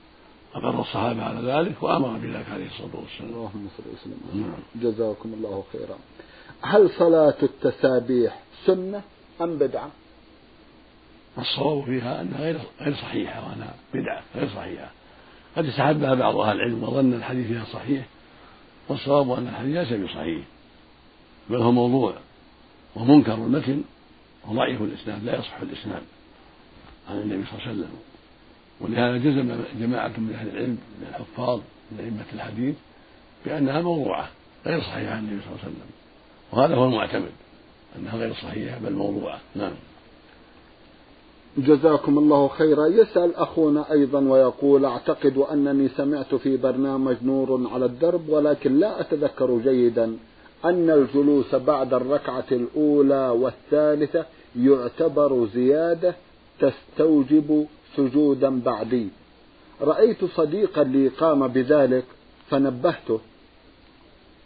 أقر 0.55 0.81
الصحابة 0.81 1.23
على 1.23 1.53
ذلك 1.53 1.83
وأمر 1.83 2.09
بذلك 2.09 2.47
عليه 2.53 2.67
الصلاة 2.67 3.01
والسلام. 3.03 3.31
اللهم 3.31 3.69
صل 3.77 3.83
وسلم. 3.95 4.21
نعم. 4.35 4.83
جزاكم 4.83 5.35
الله 5.35 5.65
خيرا. 5.73 5.99
هل 6.63 6.91
صلاة 6.91 7.37
التسابيح 7.43 8.43
سنة 8.67 9.03
أم 9.41 9.59
بدعة؟ 9.59 9.91
الصواب 11.39 11.85
فيها 11.85 12.21
أنها 12.21 12.41
غير 12.41 12.61
غير 12.81 12.95
صحيحة 12.95 13.49
وأنها 13.49 13.75
بدعة 13.95 14.23
غير 14.37 14.49
صحيحة. 14.49 14.91
قد 15.57 15.65
استحبها 15.65 16.15
بعض 16.15 16.37
أهل 16.37 16.57
العلم 16.57 16.83
وظن 16.83 17.13
الحديث 17.13 17.47
فيها 17.47 17.65
صحيح 17.65 18.07
والصواب 18.89 19.31
أن 19.31 19.49
الحديث 19.49 19.77
ليس 19.77 20.01
بصحيح 20.01 20.45
بل 21.51 21.57
هو 21.57 21.73
موضوع 21.73 22.15
ومنكر 22.97 23.35
المتن 23.35 23.83
وضعيف 24.49 24.83
الإسناد 24.83 25.25
لا 25.25 25.39
يصح 25.39 25.57
الإسناد 25.63 26.03
عن 27.11 27.17
النبي 27.17 27.45
صلى 27.47 27.53
الله 27.53 27.69
عليه 27.69 27.73
وسلم. 27.73 27.99
ولهذا 28.81 29.17
جزم 29.17 29.65
جماعة 29.81 30.13
من 30.19 30.35
أهل 30.35 30.49
العلم 30.49 30.79
من 31.01 31.07
الحفاظ 31.09 31.61
من 31.93 32.01
أئمة 32.01 32.25
الحديث 32.33 32.75
بأنها 33.47 33.83
موضوعة 33.83 34.29
غير 34.67 34.81
صحيحة 34.81 35.13
عن 35.13 35.19
النبي 35.19 35.41
صلى 35.43 35.53
الله 35.53 35.65
عليه 35.65 35.73
وسلم 35.73 35.91
وهذا 36.53 36.75
هو 36.75 36.85
المعتمد 36.85 37.33
أنها 37.97 38.17
غير 38.17 38.35
صحيحة 38.35 38.79
بل 38.79 38.93
موضوعة. 38.93 39.41
نعم. 39.57 39.73
جزاكم 41.59 42.19
الله 42.19 42.49
خيرا. 42.49 42.87
يسأل 42.87 43.37
أخونا 43.37 43.93
أيضا 43.93 44.21
ويقول 44.21 44.85
أعتقد 44.85 45.39
أنني 45.53 45.89
سمعت 45.89 46.35
في 46.35 46.57
برنامج 46.57 47.17
نور 47.23 47.69
على 47.73 47.85
الدرب 47.85 48.29
ولكن 48.29 48.79
لا 48.79 49.01
أتذكر 49.01 49.59
جيدا 49.59 50.17
أن 50.65 50.91
الجلوس 50.91 51.55
بعد 51.55 51.95
الركعة 51.95 52.45
الأولى 52.53 53.29
والثالثة 53.29 54.25
يعتبر 54.57 55.47
زيادة 55.55 56.15
تستوجب 56.61 57.67
سجودا 57.97 58.61
بعدي. 58.61 59.09
رأيت 59.81 60.25
صديقا 60.25 60.85
لي 60.85 61.09
قام 61.09 61.49
بذلك 61.49 62.05
فنبهته 62.51 63.21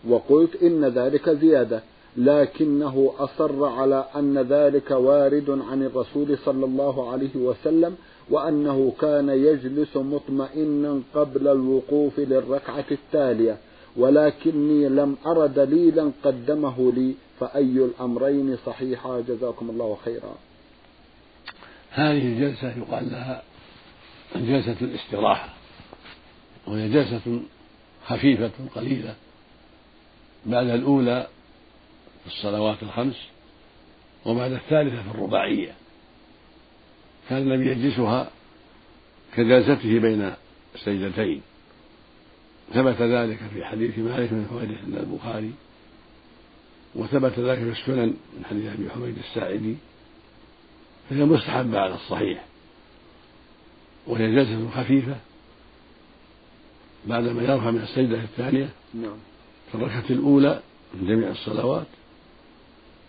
وقلت 0.08 0.62
إن 0.62 0.84
ذلك 0.84 1.30
زيادة. 1.30 1.82
لكنه 2.16 3.14
أصر 3.18 3.64
على 3.64 4.04
أن 4.16 4.38
ذلك 4.38 4.90
وارد 4.90 5.50
عن 5.70 5.82
الرسول 5.82 6.38
صلى 6.38 6.64
الله 6.64 7.10
عليه 7.10 7.36
وسلم 7.36 7.96
وأنه 8.30 8.92
كان 9.00 9.28
يجلس 9.28 9.96
مطمئنا 9.96 11.02
قبل 11.14 11.48
الوقوف 11.48 12.18
للركعة 12.18 12.84
التالية. 12.90 13.56
ولكني 13.96 14.88
لم 14.88 15.16
أر 15.26 15.46
دليلا 15.46 16.10
قدمه 16.24 16.92
لي 16.92 17.14
فأي 17.40 17.84
الأمرين 17.84 18.56
صحيحة 18.66 19.20
جزاكم 19.20 19.70
الله 19.70 19.96
خيرا. 20.04 20.34
هذه 21.90 22.32
الجلسة 22.32 22.78
يقال 22.78 23.10
لها 23.10 23.42
جلسة 24.36 24.76
الاستراحة 24.80 25.48
وهي 26.66 26.88
جلسة 26.88 27.40
خفيفة 28.06 28.50
قليلة. 28.74 29.14
بعد 30.46 30.66
الأولى 30.66 31.26
في 32.24 32.26
الصلوات 32.26 32.82
الخمس 32.82 33.16
وبعد 34.24 34.52
الثالثة 34.52 35.02
في 35.02 35.10
الرباعية. 35.10 35.74
كان 37.28 37.42
النبي 37.42 37.70
يجلسها 37.70 38.30
كجلسته 39.36 39.98
بين 39.98 40.32
السجدتين 40.74 41.42
ثبت 42.74 43.02
ذلك 43.02 43.38
في 43.54 43.64
حديث 43.64 43.98
مالك 43.98 44.30
بن 44.30 44.46
حويرث 44.50 44.84
عند 44.84 44.94
البخاري 44.94 45.52
وثبت 46.94 47.38
ذلك 47.38 47.58
في 47.58 47.80
السنن 47.80 48.14
من 48.36 48.44
حديث 48.50 48.72
أبي 48.72 48.90
حميد 48.90 49.18
الساعدي 49.18 49.76
فهي 51.10 51.24
مستحبة 51.24 51.78
على 51.78 51.94
الصحيح. 51.94 52.44
وهي 54.06 54.34
جلسة 54.34 54.70
خفيفة 54.70 55.16
بعدما 57.06 57.42
يرفع 57.42 57.70
من 57.70 57.80
السجدة 57.80 58.16
الثانية 58.16 58.68
نعم. 58.94 59.16
في 59.68 59.74
الركعة 59.74 60.04
الأولى 60.10 60.60
من 60.94 61.06
جميع 61.06 61.30
الصلوات 61.30 61.86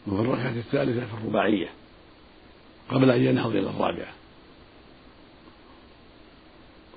وفي 0.08 0.22
الركعة 0.22 0.50
الثالثة 0.50 1.06
في 1.06 1.14
الرباعية 1.22 1.70
قبل 2.90 3.12
أن 3.12 3.22
ينهض 3.22 3.56
إلى 3.56 3.70
الرابعة. 3.70 4.14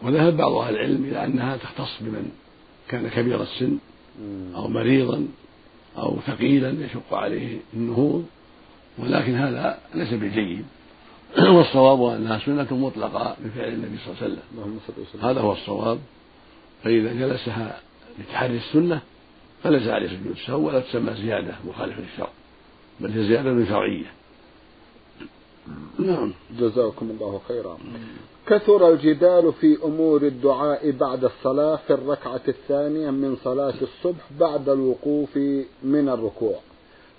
وذهب 0.03 0.37
بعض 0.37 0.53
أهل 0.53 0.75
العلم 0.75 1.05
إلى 1.05 1.25
أنها 1.25 1.57
تختص 1.57 1.97
بمن 2.01 2.31
كان 2.89 3.09
كبير 3.09 3.43
السن 3.43 3.79
أو 4.55 4.69
مريضا 4.69 5.29
أو 5.99 6.19
ثقيلا 6.27 6.71
يشق 6.85 7.15
عليه 7.15 7.59
النهوض 7.75 8.27
ولكن 8.99 9.35
هذا 9.35 9.79
ليس 9.95 10.15
بجيد 10.15 10.65
والصواب 11.39 12.03
أنها 12.03 12.39
سنة 12.39 12.67
مطلقة 12.71 13.37
بفعل 13.45 13.69
النبي 13.69 13.99
صلى 13.99 14.15
الله 14.15 14.23
عليه 14.23 14.33
وسلم. 14.33 15.25
هذا 15.25 15.41
هو 15.41 15.53
الصواب. 15.53 15.99
فإذا 16.85 17.13
جلسها 17.13 17.81
لتحري 18.19 18.57
السنة 18.57 19.01
فليس 19.63 19.89
عليه 19.89 20.09
سجود 20.09 20.37
السهو 20.37 20.67
ولا 20.67 20.81
تسمى 20.81 21.15
زيادة 21.15 21.55
مخالفة 21.65 22.01
للشرع. 22.01 22.29
بل 23.01 23.11
هي 23.11 23.29
زيادة 23.29 23.65
شرعية. 23.65 24.13
نعم 25.99 26.33
جزاكم 26.61 27.11
الله 27.11 27.41
خيرا. 27.49 27.79
كثر 28.47 28.89
الجدال 28.89 29.53
في 29.53 29.79
أمور 29.85 30.23
الدعاء 30.23 30.91
بعد 30.91 31.25
الصلاة 31.25 31.77
في 31.77 31.93
الركعة 31.95 32.41
الثانية 32.49 33.11
من 33.11 33.37
صلاة 33.45 33.75
الصبح 33.83 34.25
بعد 34.41 34.69
الوقوف 34.69 35.37
من 35.83 36.09
الركوع. 36.09 36.55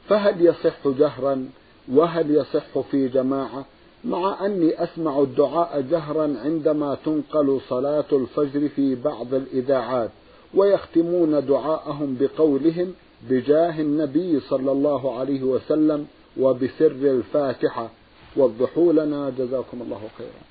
فهل 0.10 0.46
يصح 0.46 0.88
جهرا؟ 0.88 1.50
وهل 1.92 2.36
يصح 2.36 2.80
في 2.92 3.08
جماعة؟ 3.08 3.66
مع 4.06 4.46
أني 4.46 4.84
أسمع 4.84 5.20
الدعاء 5.20 5.82
جهرا 5.82 6.38
عندما 6.44 6.98
تنقل 7.06 7.60
صلاة 7.70 8.06
الفجر 8.12 8.70
في 8.70 8.96
بعض 8.96 9.34
الإذاعات 9.34 10.10
ويختمون 10.54 11.46
دعاءهم 11.46 12.18
بقولهم 12.20 12.94
بجاه 13.30 13.82
النبي 13.82 14.40
صلى 14.40 14.72
الله 14.72 15.20
عليه 15.20 15.44
وسلم 15.44 16.08
وبسر 16.38 16.92
الفاتحة. 16.92 17.90
وضحوا 18.36 18.94
لنا. 18.94 19.30
جزاكم 19.30 19.82
الله 19.82 20.10
خيرا. 20.18 20.42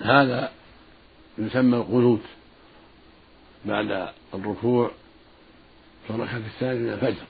هذا 0.00 0.52
يسمى 1.38 1.76
القنوت 1.76 2.20
بعد 3.64 4.08
الركوع 4.34 4.90
في 6.06 6.10
الركعة 6.10 6.36
الثانية 6.36 6.80
من 6.80 6.92
الفجر. 6.92 7.24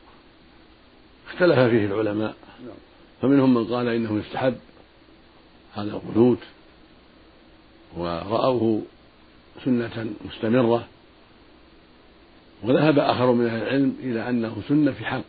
اختلف 1.27 1.59
فيه 1.59 1.87
العلماء. 1.87 2.35
نعم. 2.67 2.77
فمنهم 3.23 3.55
من 3.55 3.75
قال 3.75 3.89
إنه 3.89 4.19
يستحب 4.19 4.57
هذا 5.73 5.91
القنوت 5.91 6.39
ورأوه 7.97 8.83
سنة 9.65 10.07
مستمرة. 10.25 10.89
وذهب 12.67 12.99
آخر 12.99 13.33
من 13.33 13.47
أهل 13.47 13.63
العلم 13.63 13.97
إلى 14.01 14.29
أنه 14.29 14.57
سنة 14.69 14.93
في 14.93 15.05
حق. 15.05 15.23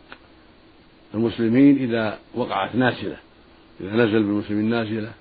المسلمين 1.14 1.76
إذا 1.76 2.18
وقعت 2.34 2.74
نازلة 2.74 3.16
إذا 3.80 3.92
نزل 3.92 4.22
بالمسلمين 4.22 4.70
نازلة 4.70 5.12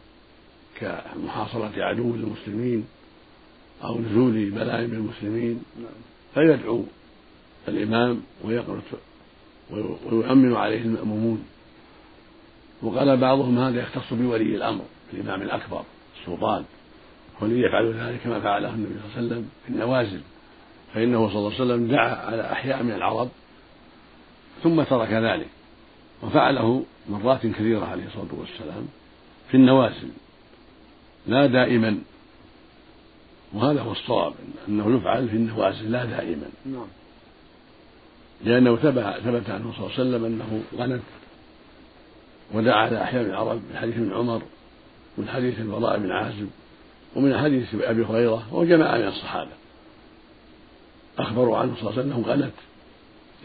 كمحاصرة 0.80 1.72
عدو 1.78 2.16
للمسلمين 2.16 2.86
أو 3.84 4.00
نزول 4.00 4.50
بلاء 4.50 4.86
بالمسلمين 4.86 5.64
فيدعو 6.34 6.84
الإمام 7.68 8.22
ويقنط 8.44 8.84
ويؤمن 10.12 10.56
عليه 10.56 10.82
المأمومون. 10.82 11.46
وقال 12.82 13.18
بعضهم 13.18 13.60
هذا 13.60 13.82
يختص 13.82 14.14
بولي 14.14 14.56
الأمر 14.56 14.84
الإمام 15.14 15.42
الأكبر 15.42 15.84
السلطان 16.20 16.64
هو 17.42 17.48
الذي 17.48 17.62
يفعل 17.62 17.94
ذلك 17.94 18.20
كما 18.24 18.40
فعله 18.40 18.74
النبي 18.74 18.94
صلى 18.94 19.06
الله 19.06 19.18
عليه 19.18 19.28
وسلم 19.28 19.50
في 19.66 19.74
النوازل. 19.74 20.22
فإنه 20.98 21.30
صلى 21.30 21.38
الله 21.38 21.54
عليه 21.54 21.64
وسلم 21.64 21.88
دعا 21.88 22.16
على 22.16 22.52
أحياء 22.52 22.84
من 22.84 22.92
العرب 22.92 23.30
ثم 24.64 24.84
ترك 24.84 25.12
ذلك 25.12 25.48
وفعله 26.24 26.84
مرات 27.10 27.48
كثيرة 27.48 27.86
عليه 27.86 28.06
الصلاة 28.06 28.40
والسلام 28.40 28.88
في 29.52 29.58
النوازل 29.58 30.10
لا 31.28 31.46
دائما. 31.46 31.98
وهذا 33.54 33.82
هو 33.82 33.92
الصواب 33.92 34.34
أنه 34.68 34.98
يفعل 34.98 35.30
في 35.30 35.36
النوازل 35.36 35.92
لا 35.92 36.06
دائما. 36.06 36.50
نعم. 36.66 36.88
لأنه 38.44 38.76
ثبت 38.76 39.50
عنه 39.50 39.74
صلى 39.74 39.86
الله 39.86 39.92
عليه 39.92 39.94
وسلم 39.94 40.26
أنه 40.26 40.64
غنت 40.78 41.04
ودعا 42.54 42.76
على 42.76 43.04
أحياء 43.04 43.24
من 43.24 43.30
العرب 43.30 43.62
من 43.72 43.78
حديث 43.78 43.96
ابن 43.96 44.14
عمر 44.14 44.42
ومن 45.18 45.30
حديث 45.30 45.60
البراء 45.60 46.00
بن 46.00 46.12
عازب 46.12 46.50
ومن 47.16 47.38
حديث 47.38 47.76
أبي 47.76 48.06
هريرة 48.06 48.54
وجماعة 48.54 48.98
من 48.98 49.08
الصحابة. 49.08 49.67
أخبروا 51.18 51.58
عنه 51.58 51.76
صلى 51.76 51.82
الله 51.82 51.92
عليه 51.92 52.02
وسلم 52.02 52.12
أنه 52.12 52.28
غنت 52.28 52.54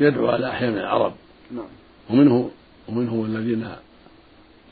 يدعو 0.00 0.28
على 0.28 0.48
أحياء 0.48 0.70
من 0.70 0.78
العرب. 0.78 1.12
نعم. 1.50 1.64
ومنه 2.10 2.50
ومنهم 2.88 3.24
الذين 3.24 3.68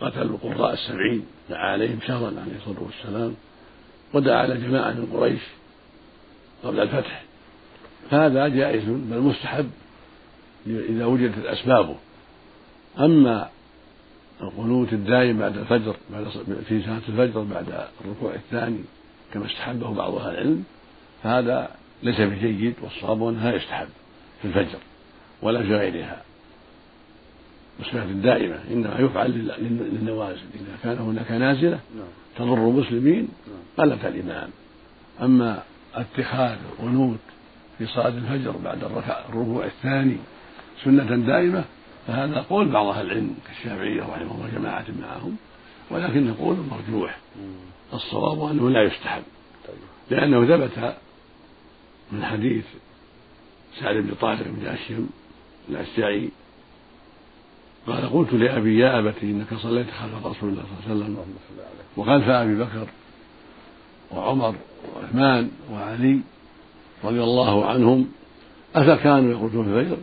قتلوا 0.01 0.39
القراء 0.45 0.73
السبعين 0.73 1.27
دعا 1.51 1.73
عليهم 1.73 1.99
شهرا 2.07 2.27
عليه 2.27 2.57
الصلاة 2.57 2.83
والسلام 2.83 3.35
ودعا 4.13 4.43
على 4.43 4.57
جماعة 4.57 4.91
من 4.91 5.09
قريش 5.13 5.41
قبل 6.65 6.81
الفتح. 6.81 7.23
هذا 8.11 8.49
جائز 8.49 8.85
بل 8.85 9.19
مستحب 9.19 9.71
إذا 10.67 11.05
وجدت 11.05 11.47
أسبابه. 11.47 11.97
أما 12.99 13.49
القنوت 14.43 14.93
الدائم 14.93 15.39
بعد 15.39 15.57
الفجر 15.59 15.97
بعد 16.13 16.29
في 16.69 16.83
صلاة 16.83 17.01
الفجر 17.09 17.43
بعد 17.43 17.67
الركوع 18.05 18.35
الثاني 18.35 18.85
كما 19.33 19.47
استحبه 19.47 19.95
بعض 19.95 20.15
أهل 20.15 20.35
العلم 20.35 20.65
فهذا 21.23 21.71
ليس 22.03 22.21
بجيد 22.21 22.75
والصواب 22.83 23.29
أنها 23.29 23.53
يستحب 23.53 23.89
في 24.43 24.49
الفجر 24.49 24.79
ولا 25.43 25.63
في 25.63 25.77
غيرها 25.77 26.23
والصلاة 27.79 28.05
الدائمة 28.05 28.61
إنما 28.71 28.99
يفعل 28.99 29.31
للنوازل 29.93 30.43
إذا 30.55 30.77
كان 30.83 30.99
هناك 30.99 31.31
نازلة 31.31 31.81
نعم. 31.97 32.07
تضر 32.39 32.69
المسلمين 32.69 33.29
نعم. 33.79 33.91
قلت 33.91 34.05
الإمام 34.05 34.51
أما 35.23 35.63
اتخاذ 35.95 36.57
قنوت 36.79 37.19
في 37.79 37.87
صلاة 37.87 38.09
الفجر 38.09 38.51
بعد 38.65 38.85
الركوع 39.29 39.65
الثاني 39.65 40.17
سنة 40.85 41.17
دائمة 41.17 41.65
فهذا 42.07 42.41
قول 42.51 42.69
بعض 42.69 42.87
أهل 42.87 43.07
العلم 43.07 43.35
كالشافعية 43.47 44.03
رحمه 44.03 44.35
الله 44.35 44.51
جماعة 44.55 44.85
معهم 45.01 45.37
ولكن 45.91 46.35
قول 46.35 46.57
مرجوح 46.71 47.19
الصواب 47.93 48.51
أنه 48.51 48.71
لا 48.71 48.83
يستحب 48.83 49.23
طيب. 49.69 49.77
لأنه 50.11 50.47
ثبت 50.47 50.95
من 52.13 52.25
حديث 52.25 52.65
سعد 53.81 53.97
بن 53.97 54.15
طارق 54.21 54.47
بن 54.47 54.67
أشيم 54.67 55.11
الأشجعي 55.69 56.29
قال 57.87 58.13
قلت 58.13 58.33
لأبي 58.33 58.79
يا 58.79 58.99
أبت 58.99 59.15
إنك 59.23 59.55
صليت 59.55 59.87
خلف 59.91 60.27
رسول 60.27 60.51
الله 60.51 60.63
صلى 60.63 60.93
الله 60.93 61.05
عليه 61.05 61.15
وسلم 61.15 61.35
وخلف 61.97 62.29
أبي 62.29 62.55
بكر 62.55 62.87
وعمر 64.11 64.55
وعثمان 64.97 65.51
وعلي 65.73 66.21
رضي 67.05 67.23
الله 67.23 67.67
عنهم 67.67 68.09
أفكانوا 68.75 69.33
يخرجون 69.33 69.65
في 69.65 69.81
الفجر 69.81 69.97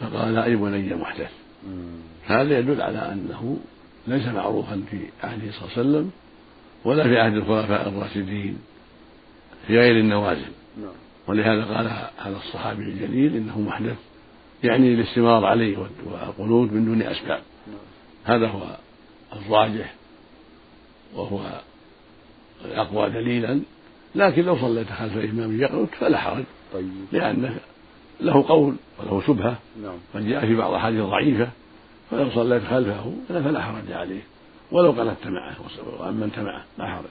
فقال 0.00 0.38
أي 0.38 0.56
بني 0.56 0.94
محدث. 0.94 1.30
هذا 2.26 2.58
يدل 2.58 2.82
على 2.82 2.98
أنه 2.98 3.58
ليس 4.06 4.26
معروفا 4.26 4.82
في 4.90 4.98
عهده 5.22 5.52
صلى 5.52 5.62
الله 5.62 5.72
عليه 5.76 5.80
وسلم 5.80 6.10
ولا 6.84 7.04
في 7.04 7.18
عهد 7.18 7.34
الخلفاء 7.34 7.88
الراشدين 7.88 8.58
في 9.66 9.78
غير 9.78 10.00
النوازل. 10.00 10.52
نعم. 10.80 11.05
ولهذا 11.28 11.64
قال 11.64 11.86
هذا 12.18 12.36
الصحابي 12.36 12.82
الجليل 12.82 13.36
إنه 13.36 13.60
محدث 13.60 13.96
يعني 14.64 14.94
الاستمرار 14.94 15.44
عليه 15.44 15.78
والقنوت 15.78 16.72
من 16.72 16.84
دون 16.84 17.02
أسباب. 17.02 17.40
هذا 18.24 18.46
هو 18.46 18.76
الراجح 19.32 19.94
وهو 21.14 21.40
اقوى 22.64 23.10
دليلا 23.10 23.60
لكن 24.14 24.44
لو 24.44 24.56
صليت 24.56 24.92
خلف 24.92 25.16
الامام 25.16 25.60
يقنط 25.60 25.88
فلا 26.00 26.18
حرج 26.18 26.44
طيب. 26.72 26.90
لأنه 27.12 27.56
له 28.20 28.44
قول 28.48 28.76
وله 28.98 29.22
شبهة 29.26 29.58
نعم. 29.82 29.98
قد 30.14 30.28
جاء 30.28 30.46
في 30.46 30.54
بعض 30.54 30.70
الأحاديث 30.70 31.02
ضعيفة 31.02 31.48
فلو 32.10 32.30
صليت 32.30 32.62
خلفه 32.64 33.12
فلا 33.28 33.62
حرج 33.62 33.92
عليه 33.92 34.22
ولو 34.72 34.90
قنت 34.90 35.26
معه 35.26 35.56
وامنت 36.00 36.38
معه 36.38 36.64
لا 36.78 36.86
حرج 36.86 37.10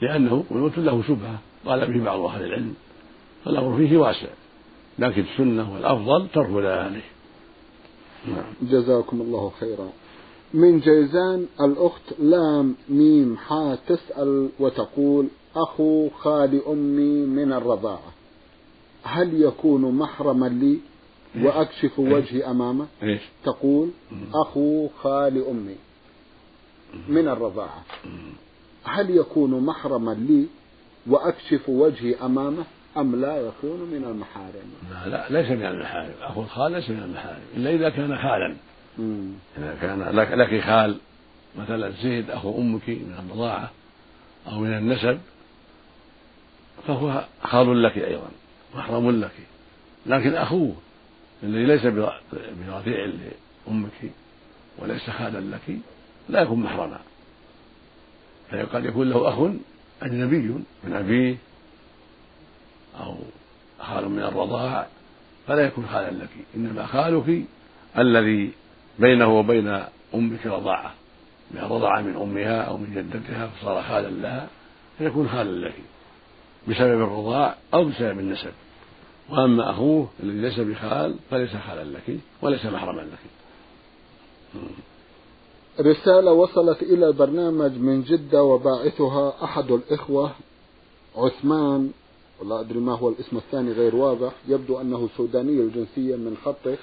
لأنه 0.00 0.44
قنوت 0.50 0.78
له 0.78 1.02
شبهة 1.02 1.38
قال 1.66 1.92
به 1.92 2.04
بعض 2.04 2.20
أهل 2.20 2.44
العلم 2.44 2.74
فالأمر 3.46 3.76
فيه 3.76 3.96
واسع 3.96 4.28
لكن 4.98 5.22
السنة 5.22 5.74
والأفضل 5.74 6.28
ترك 6.34 6.50
ذلك. 6.50 7.04
نعم. 8.28 8.44
جزاكم 8.62 9.20
الله 9.20 9.52
خيرا. 9.60 9.88
من 10.54 10.80
جيزان 10.80 11.46
الأخت 11.60 12.18
لام 12.18 12.74
ميم 12.88 13.36
حا 13.36 13.78
تسأل 13.86 14.48
وتقول 14.58 15.26
أخو 15.56 16.08
خال 16.08 16.60
أمي 16.68 17.26
من 17.26 17.52
الرضاعة 17.52 18.12
هل 19.02 19.42
يكون 19.42 19.94
محرما 19.94 20.46
لي 20.46 20.78
وأكشف 21.42 21.98
وجهي 21.98 22.50
أمامه؟ 22.50 22.86
إيش؟ 23.02 23.22
تقول 23.44 23.90
أخو 24.34 24.88
خال 25.02 25.46
أمي 25.48 25.76
من 27.08 27.28
الرضاعة. 27.28 27.84
هل 28.84 29.10
يكون 29.10 29.66
محرما 29.66 30.10
لي 30.10 30.46
وأكشف 31.06 31.68
وجهي 31.68 32.14
أمامه؟ 32.14 32.64
أم 32.96 33.20
لا 33.20 33.36
يكون 33.36 33.80
من 33.80 34.04
المحارم؟ 34.04 34.72
لا 34.90 35.08
لا 35.08 35.40
ليس 35.40 35.50
من 35.50 35.66
المحارم. 35.66 36.14
أخو 36.22 36.42
الخال 36.42 36.72
ليس 36.72 36.90
من 36.90 37.02
المحارم. 37.02 37.42
إلا 37.56 37.70
إذا 37.70 37.90
كان 37.90 38.18
خالا. 38.18 38.56
إذا 39.58 39.76
كان 39.80 40.02
لك, 40.02 40.30
لك 40.32 40.60
خال 40.60 40.96
مثلا 41.58 41.90
زيد 42.02 42.30
أخو 42.30 42.58
أمك 42.58 42.88
من 42.88 43.24
الرضاعة 43.28 43.70
أو 44.46 44.58
من 44.58 44.72
النسب 44.72 45.18
فهو 46.86 47.24
خال 47.42 47.82
لك 47.82 47.98
أيضا 47.98 48.28
محرم 48.74 49.20
لك. 49.20 49.34
لكن 50.06 50.34
أخوه 50.34 50.74
الذي 51.42 51.66
ليس 51.66 51.86
برضيع 52.66 53.10
لأمك 53.66 54.12
وليس 54.78 55.10
خالا 55.10 55.56
لك 55.56 55.78
لا 56.28 56.42
يكون 56.42 56.60
محرما. 56.60 57.00
فقد 58.50 58.84
يكون 58.84 59.10
له 59.10 59.28
أخ 59.28 59.50
أجنبي 60.02 60.54
من 60.84 60.92
أبيه 60.92 61.36
أو 63.00 63.14
خال 63.80 64.08
من 64.08 64.22
الرضاع 64.22 64.86
فلا 65.46 65.62
يكون 65.62 65.86
خالا 65.86 66.10
لك 66.10 66.28
إنما 66.56 66.86
خالك 66.86 67.44
الذي 67.98 68.52
بينه 68.98 69.38
وبين 69.38 69.84
أمك 70.14 70.46
رضاعة. 70.46 70.94
رضع 71.54 72.00
من 72.00 72.16
أمها 72.16 72.62
أو 72.62 72.76
من 72.76 72.94
جدتها 72.94 73.46
فصار 73.46 73.82
خالا 73.82 74.08
لها 74.08 74.48
فيكون 74.98 75.28
خالا 75.28 75.68
لك 75.68 75.74
بسبب 76.68 77.02
الرضاع 77.02 77.54
أو 77.74 77.84
بسبب 77.84 78.18
النسب. 78.18 78.52
وأما 79.30 79.70
أخوه 79.70 80.08
الذي 80.22 80.40
ليس 80.40 80.60
بخال 80.60 81.14
فليس 81.30 81.50
خالا 81.68 81.84
لك 81.84 82.18
وليس 82.42 82.66
محرما 82.66 83.00
لك. 83.00 83.18
رسالة 85.80 86.32
وصلت 86.32 86.82
إلى 86.82 87.06
البرنامج 87.06 87.72
من 87.72 88.02
جدة 88.02 88.42
وباعثها 88.42 89.44
أحد 89.44 89.70
الإخوة 89.70 90.32
عثمان 91.16 91.90
ولا 92.40 92.60
أدري 92.60 92.78
ما 92.78 92.92
هو 92.92 93.08
الاسم 93.08 93.36
الثاني 93.36 93.72
غير 93.72 93.96
واضح. 93.96 94.32
يبدو 94.48 94.80
أنه 94.80 95.08
سوداني 95.16 95.52
الجنسية 95.52 96.16
من 96.16 96.36
خطه. 96.44 96.76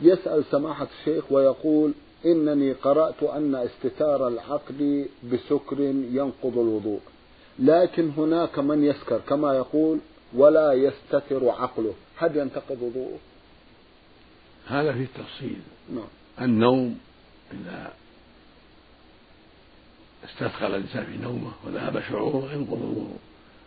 يسأل 0.00 0.44
سماحة 0.50 0.88
الشيخ 1.00 1.32
ويقول 1.32 1.92
إنني 2.26 2.72
قرأت 2.72 3.22
أن 3.22 3.54
استتار 3.54 4.28
العقد 4.28 5.08
بسكر 5.32 5.80
ينقض 6.12 6.58
الوضوء. 6.58 7.00
لكن 7.58 8.10
هناك 8.16 8.58
من 8.58 8.84
يسكر 8.84 9.20
كما 9.28 9.54
يقول 9.54 9.98
ولا 10.34 10.72
يستتر 10.72 11.48
عقله. 11.48 11.94
هل 12.16 12.36
ينتقض 12.36 12.82
وضوءه؟ 12.82 13.18
هذا 14.66 14.92
فيه 14.92 15.06
تفصيل. 15.06 15.60
نعم. 15.94 16.08
النوم 16.40 16.98
إذا 17.52 17.92
استثقل 20.24 20.66
الإنسان 20.66 21.04
في 21.04 21.16
نومه 21.16 21.52
وذهب 21.66 22.02
شعوره 22.08 22.52
ينقض 22.52 22.82
الوضوء 22.82 23.16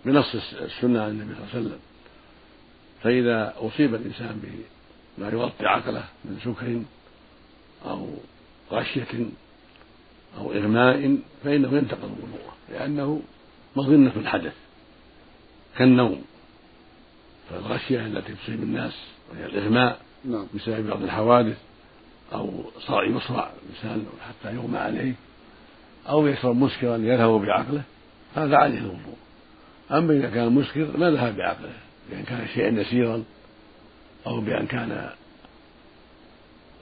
بنص 0.06 0.36
السنة 0.62 1.02
عن 1.02 1.10
النبي 1.10 1.36
صلى 1.36 1.44
الله 1.44 1.50
عليه 1.54 1.60
وسلم. 1.60 1.80
فإذا 3.04 3.54
أصيب 3.58 3.96
الإنسان 3.96 4.42
بما 5.18 5.30
يغطي 5.30 5.66
عقله 5.66 6.04
من 6.26 6.40
سكر 6.44 6.82
أو 7.90 8.10
غشية 8.72 9.26
أو 10.38 10.54
إغماء 10.54 11.18
فإنه 11.44 11.78
ينتقض 11.78 12.12
وضوءه 12.12 12.56
لأنه 12.72 13.22
مظنة 13.76 14.12
الحدث 14.16 14.54
كالنوم. 15.78 16.24
فالغشية 17.50 18.06
التي 18.06 18.34
تصيب 18.34 18.64
الناس 18.64 18.94
وهي 19.32 19.46
الإغماء 19.46 20.00
نعم. 20.26 20.48
بسبب 20.56 20.88
بعض 20.88 21.04
الحوادث 21.04 21.58
أو 22.34 22.64
صرع 22.80 23.04
يصرع 23.04 23.52
الإنسان 23.64 24.06
حتى 24.22 24.56
يغمى 24.56 24.78
عليه 24.78 25.14
أو 26.10 26.28
يشرب 26.28 26.56
مسكرا 26.56 26.98
يذهب 26.98 27.30
بعقله 27.30 27.82
هذا 28.36 28.58
عليه 28.58 28.78
الوضوء. 28.78 29.18
أما 29.92 30.14
إذا 30.14 30.30
كان 30.30 30.52
مسكر 30.52 30.98
ما 30.98 31.12
ذهب 31.12 31.38
بعقله 31.38 31.74
بأن 32.10 32.24
كان 32.24 32.48
شيئا 32.54 32.82
يسيرا 32.82 33.24
أو 34.28 34.42
بأن 34.42 34.68
كان 34.68 35.10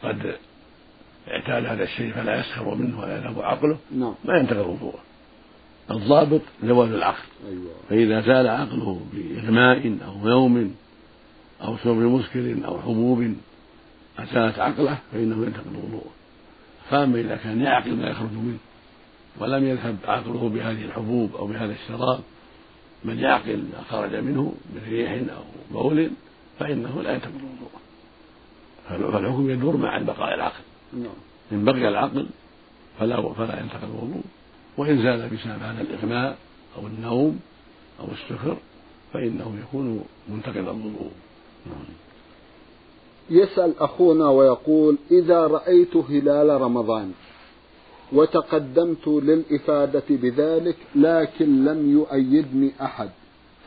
قد 0.03 0.35
اعتاد 1.27 1.65
هذا 1.65 1.83
الشيء 1.83 2.13
فلا 2.13 2.39
يسخر 2.39 2.75
منه 2.75 2.99
ولا 2.99 3.17
يذهب 3.17 3.41
عقله 3.41 3.77
نعم. 3.91 4.13
ما 4.25 4.37
ينتقض 4.37 4.67
وضوءه 4.67 4.99
الضابط 5.91 6.41
زوال 6.63 6.95
العقل 6.95 7.23
أيوة. 7.49 7.71
فإذا 7.89 8.21
زال 8.21 8.47
عقله 8.47 9.01
بإغماء 9.13 9.97
أو 10.05 10.29
نوم 10.29 10.75
أو 11.61 11.77
شرب 11.77 11.97
مسكر 11.97 12.55
أو 12.65 12.81
حبوب 12.81 13.35
أزالت 14.19 14.59
عقله 14.59 14.97
فإنه 15.11 15.45
ينتقض 15.45 15.75
وضوءه 15.83 16.11
فأما 16.89 17.19
إذا 17.19 17.35
كان 17.35 17.61
يعقل 17.61 17.95
ما 17.95 18.07
يخرج 18.07 18.31
منه 18.31 18.57
ولم 19.39 19.67
يذهب 19.67 19.97
عقله 20.07 20.49
بهذه 20.49 20.85
الحبوب 20.85 21.35
أو 21.35 21.47
بهذا 21.47 21.73
الشراب 21.73 22.19
من 23.05 23.19
يعقل 23.19 23.57
ما 23.57 23.83
خرج 23.89 24.15
منه 24.15 24.53
من 24.75 24.81
ريح 24.89 25.11
أو 25.11 25.43
بول 25.71 26.11
فإنه 26.59 27.01
لا 27.01 27.13
ينتقض 27.13 27.33
وضوءه 27.35 27.81
فالحكم 29.11 29.49
يدور 29.49 29.77
مع 29.77 29.97
بقاء 29.97 30.33
العقل 30.33 30.63
نعم. 30.93 31.13
إن 31.51 31.65
بقي 31.65 31.87
العقل 31.87 32.27
فلا 32.99 33.33
فلا 33.33 33.59
ينتقض 33.59 33.83
الوضوء 33.83 34.23
وإن 34.77 35.03
زال 35.03 35.29
بسبب 35.29 35.63
هذا 35.63 35.81
الإغماء 35.81 36.37
أو 36.77 36.87
النوم 36.87 37.39
أو 37.99 38.05
السكر 38.11 38.57
فإنه 39.13 39.55
يكون 39.61 40.03
منتقض 40.29 40.57
الوضوء. 40.57 41.11
يسأل 43.29 43.79
أخونا 43.79 44.29
ويقول 44.29 44.97
إذا 45.11 45.47
رأيت 45.47 45.95
هلال 45.97 46.61
رمضان 46.61 47.11
وتقدمت 48.11 49.07
للإفادة 49.07 50.03
بذلك 50.09 50.77
لكن 50.95 51.65
لم 51.65 51.91
يؤيدني 51.91 52.71
أحد. 52.81 53.09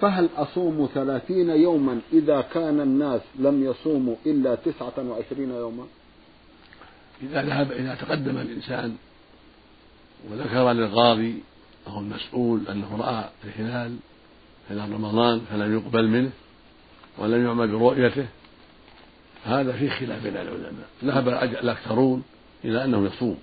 فهل 0.01 0.29
أصوم 0.37 0.89
ثلاثين 0.95 1.51
يوما 1.51 2.01
إذا 2.13 2.41
كان 2.41 2.81
الناس 2.81 3.21
لم 3.39 3.65
يصوموا 3.65 4.17
إلا 4.27 4.55
تسعة 4.55 4.93
وعشرين 4.99 5.51
يوما؟ 5.51 5.87
إذا 7.23 7.43
ذهب 7.43 7.73
إذا 7.73 7.95
تقدم 7.95 8.37
الإنسان 8.37 8.97
وذكر 10.31 10.73
للقاضي 10.73 11.43
أو 11.87 11.99
المسؤول 11.99 12.61
أنه 12.69 12.97
رأى 12.97 13.25
الهلال 13.45 13.97
هلال 14.71 14.93
رمضان 14.93 15.41
فلم 15.51 15.73
يقبل 15.75 16.09
منه 16.09 16.31
ولم 17.19 17.45
يعمل 17.45 17.69
برؤيته 17.69 18.27
هذا 19.45 19.73
في 19.73 19.91
خلاف 19.91 20.23
بين 20.23 20.37
العلماء. 20.37 20.89
ذهب 21.05 21.29
الأكثرون 21.29 22.23
إلى 22.65 22.85
أنه 22.85 23.07
يصوم. 23.07 23.39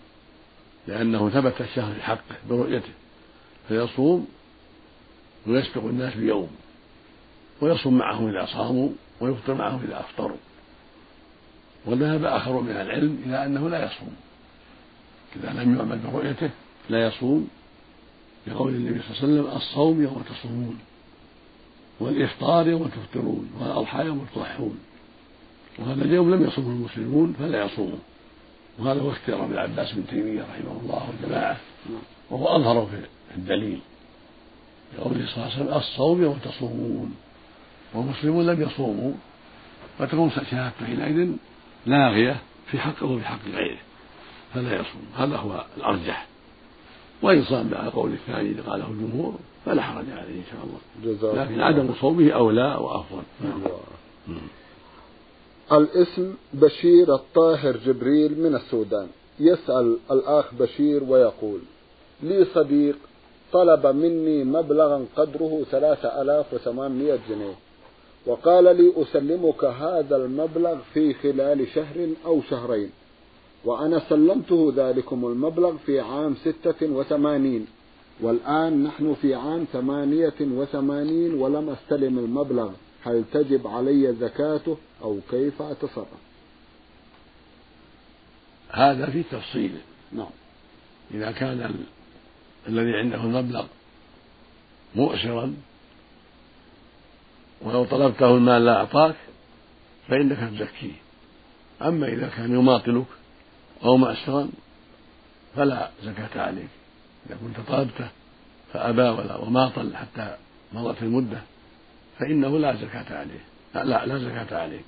لأنه 0.88 1.30
ثبت 1.30 1.62
الشهر 1.62 1.96
حقه 2.02 2.36
برؤيته 2.50 2.92
فيصوم 3.68 4.28
ويسبق 5.48 5.84
الناس 5.84 6.16
بيوم 6.16 6.50
ويصوم 7.62 7.98
معهم 7.98 8.28
إذا 8.28 8.46
صاموا 8.46 8.90
ويفطر 9.22 9.54
معهم 9.54 9.82
إذا 9.88 10.00
أفطروا. 10.00 10.38
وذهب 11.86 12.24
آخر 12.24 12.62
من 12.62 12.72
العلم 12.72 13.24
إلى 13.26 13.46
أنه 13.46 13.70
لا 13.70 13.86
يصوم. 13.86 14.16
إذا 15.36 15.50
لم 15.50 15.76
يعمل 15.76 16.00
برؤيته 16.00 16.50
لا 16.90 17.08
يصوم 17.08 17.48
لقول 18.48 18.76
النبي 18.76 19.02
صلى 19.02 19.10
الله 19.10 19.40
عليه 19.40 19.42
وسلم 19.42 19.58
الصوم 19.58 20.04
يوم 20.04 20.24
تصومون 20.30 20.80
والإفطار 22.00 22.68
يوم 22.68 22.88
تفطرون 22.88 23.50
والأضحى 23.60 24.06
يوم 24.06 24.28
تضحون. 24.36 24.80
وهذا 25.80 26.04
اليوم 26.04 26.36
لم 26.36 26.44
يصومه 26.44 26.70
المسلمون 26.70 27.36
فلا 27.40 27.66
يصومون 27.66 28.02
وهذا 28.80 29.02
هو 29.02 29.10
اختيار 29.10 29.46
ابن 29.46 29.58
عباس 29.58 29.92
بن 29.92 30.08
تيمية 30.08 30.42
رحمه 30.42 30.80
الله 30.82 31.08
والجماعة 31.10 31.58
وهو 32.30 32.56
أظهر 32.56 32.86
في 32.86 33.36
الدليل 33.38 33.80
لقوله 34.98 35.26
صلى 35.28 35.36
الله 35.36 35.54
عليه 35.54 35.56
وسلم 35.56 35.78
الصوم 35.78 36.22
يوم 36.24 36.38
تصومون 36.38 37.16
والمسلمون 37.94 38.46
لم 38.46 38.62
يصوموا 38.62 39.14
فتكون 40.00 40.32
شهادته 40.52 40.86
حينئذ 40.86 41.30
لاغية 41.86 42.42
في 42.72 42.80
حقه 42.80 43.06
وفي 43.06 43.26
حق 43.26 43.40
غيره 43.54 43.78
فلا 44.54 44.74
يصوم 44.76 45.06
هذا 45.18 45.38
هو 45.38 45.66
الأرجح. 45.78 46.28
وإن 47.22 47.44
صام 47.44 47.70
على 47.74 47.90
قول 47.90 48.14
الثاني 48.14 48.50
اللي 48.50 48.62
قاله 48.62 48.88
الجمهور 48.88 49.40
فلا 49.66 49.82
حرج 49.82 50.06
عليه 50.12 50.36
إن 50.36 50.44
شاء 50.52 50.64
الله. 50.64 51.44
لكن 51.44 51.62
عدم 51.62 51.94
صومه 52.02 52.32
أولى 52.32 52.76
وأفضل. 52.80 53.24
نعم. 53.44 53.62
الاسم 55.72 56.34
بشير 56.54 57.16
الطاهر 57.16 57.78
جبريل 57.78 58.40
من 58.40 58.56
السودان. 58.56 59.08
يسأل 59.40 59.98
الأخ 60.12 60.54
بشير 60.54 61.04
ويقول 61.04 61.60
لي 62.24 62.46
صديق 62.46 62.96
طلب 63.54 63.88
مني 63.88 64.44
مبلغا 64.44 65.06
قدره 65.16 65.64
ثلاثة 65.72 66.22
آلاف 66.22 66.54
وثمانمائة 66.54 67.20
جنيه 67.30 67.56
وقال 68.26 68.64
لي 68.64 68.94
أسلمك 68.96 69.64
هذا 69.64 70.16
المبلغ 70.16 70.78
في 70.94 71.14
خلال 71.14 71.68
شهر 71.68 72.10
أو 72.26 72.42
شهرين 72.42 72.90
وأنا 73.66 74.02
سلمته 74.10 74.74
ذلكم 74.76 75.26
المبلغ 75.26 75.78
في 75.86 76.00
عام 76.00 76.36
ستة 76.36 76.88
وثمانين 76.88 77.68
والآن 78.22 78.84
نحن 78.84 79.14
في 79.22 79.36
عام 79.36 79.66
ثمانية 79.74 80.34
وثمانين 80.42 81.34
ولم 81.34 81.70
أستلم 81.70 82.20
المبلغ. 82.20 82.70
هل 83.06 83.24
تجب 83.34 83.68
علي 83.68 84.14
زكاته 84.14 84.78
أو 85.02 85.20
كيف 85.32 85.62
أتصرف؟ 85.62 86.08
هذا 88.72 89.06
في 89.06 89.24
تفصيل. 89.24 89.78
نعم. 90.12 90.30
إذا 91.14 91.32
كان 91.32 91.62
ال... 91.62 91.76
الذي 92.68 92.98
عنده 92.98 93.16
المبلغ 93.24 93.66
مؤسرا 94.96 95.56
ولو 97.62 97.86
طلبته 97.86 98.36
المال 98.36 98.66
لا 98.66 98.78
أعطاك 98.78 99.16
فإنك 100.08 100.60
تزكيه. 100.60 100.96
أما 101.82 102.08
إذا 102.08 102.28
كان 102.28 102.56
يماطلك 102.56 103.06
أو 103.84 103.98
مأسرا 103.98 104.50
فلا 105.56 105.90
زكاة 106.04 106.42
عليك. 106.42 106.70
إذا 107.28 107.38
كنت 107.42 107.68
طلبته 107.68 108.10
فأبى 108.74 109.02
ولا 109.02 109.36
وماطل 109.36 109.96
حتى 109.96 110.38
مضت 110.74 111.04
المدة. 111.04 111.42
فإنه 112.20 112.58
لا 112.58 112.76
زكاة 112.76 113.18
عليه. 113.18 113.44
لا 113.76 113.84
لا, 113.84 114.06
لا 114.06 114.18
زكاة 114.18 114.58
عليه. 114.58 114.82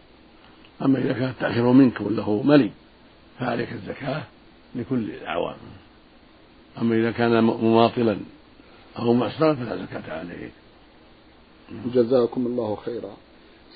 أما 0.82 1.00
إذا 1.00 1.13
كان 1.13 1.30
التأخير 1.30 1.72
منك 1.72 2.02
ولا 2.02 2.24
هو 2.24 2.44
ملي 2.44 2.72
فعليك 3.40 3.74
الزكاة 3.74 4.24
لكل 4.76 5.10
الأعوام. 5.10 5.58
أما 6.82 6.96
إذا 6.96 7.12
كان 7.12 7.44
مماطلا 7.44 8.18
أو 9.00 9.13
معسرا 9.13 9.54
فلا 9.54 9.86
زكاة 9.86 10.20
عليه. 10.20 10.52
جزاكم 11.94 12.46
الله 12.46 12.76
خيرا. 12.76 13.13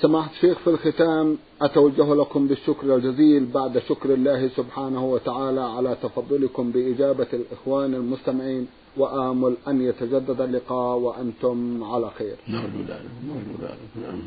سماحة 0.01 0.31
الشيخ 0.31 0.59
في 0.59 0.69
الختام 0.69 1.37
أتوجه 1.61 2.15
لكم 2.15 2.47
بالشكر 2.47 2.95
الجزيل 2.95 3.45
بعد 3.45 3.79
شكر 3.89 4.13
الله 4.13 4.47
سبحانه 4.47 5.05
وتعالى 5.05 5.61
على 5.61 5.97
تفضلكم 6.03 6.71
بإجابة 6.71 7.27
الإخوان 7.33 7.93
المستمعين. 7.93 8.67
وآمل 8.97 9.53
أن 9.67 9.81
يتجدد 9.81 10.41
اللقاء 10.41 10.97
وأنتم 10.97 11.83
على 11.83 12.09
خير. 12.17 12.35
نرجو 12.49 12.79
ذلك 12.87 13.11
نرجو 13.27 13.53
ذلك 13.61 13.79
نعم. 14.03 14.21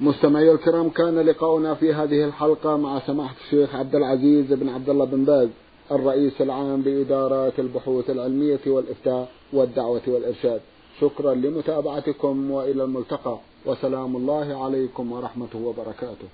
مستمعي 0.00 0.52
الكرام 0.52 0.88
كان 0.88 1.18
لقاؤنا 1.18 1.74
في 1.74 1.94
هذه 1.94 2.24
الحلقة 2.24 2.76
مع 2.76 3.00
سماحة 3.06 3.34
الشيخ 3.44 3.74
عبد 3.74 3.94
العزيز 3.94 4.52
بن 4.52 4.68
عبد 4.68 4.88
الله 4.88 5.04
بن 5.04 5.24
باز 5.24 5.48
الرئيس 5.92 6.40
العام 6.40 6.82
بإدارات 6.82 7.58
البحوث 7.58 8.10
العلمية 8.10 8.60
والإفتاء 8.66 9.28
والدعوة 9.52 10.02
والإرشاد. 10.06 10.60
شكرا 11.00 11.34
لمتابعتكم 11.34 12.50
وإلى 12.50 12.84
الملتقى. 12.84 13.38
وسلام 13.66 14.16
الله 14.16 14.64
عليكم 14.64 15.12
ورحمته 15.12 15.58
وبركاته. 15.58 16.28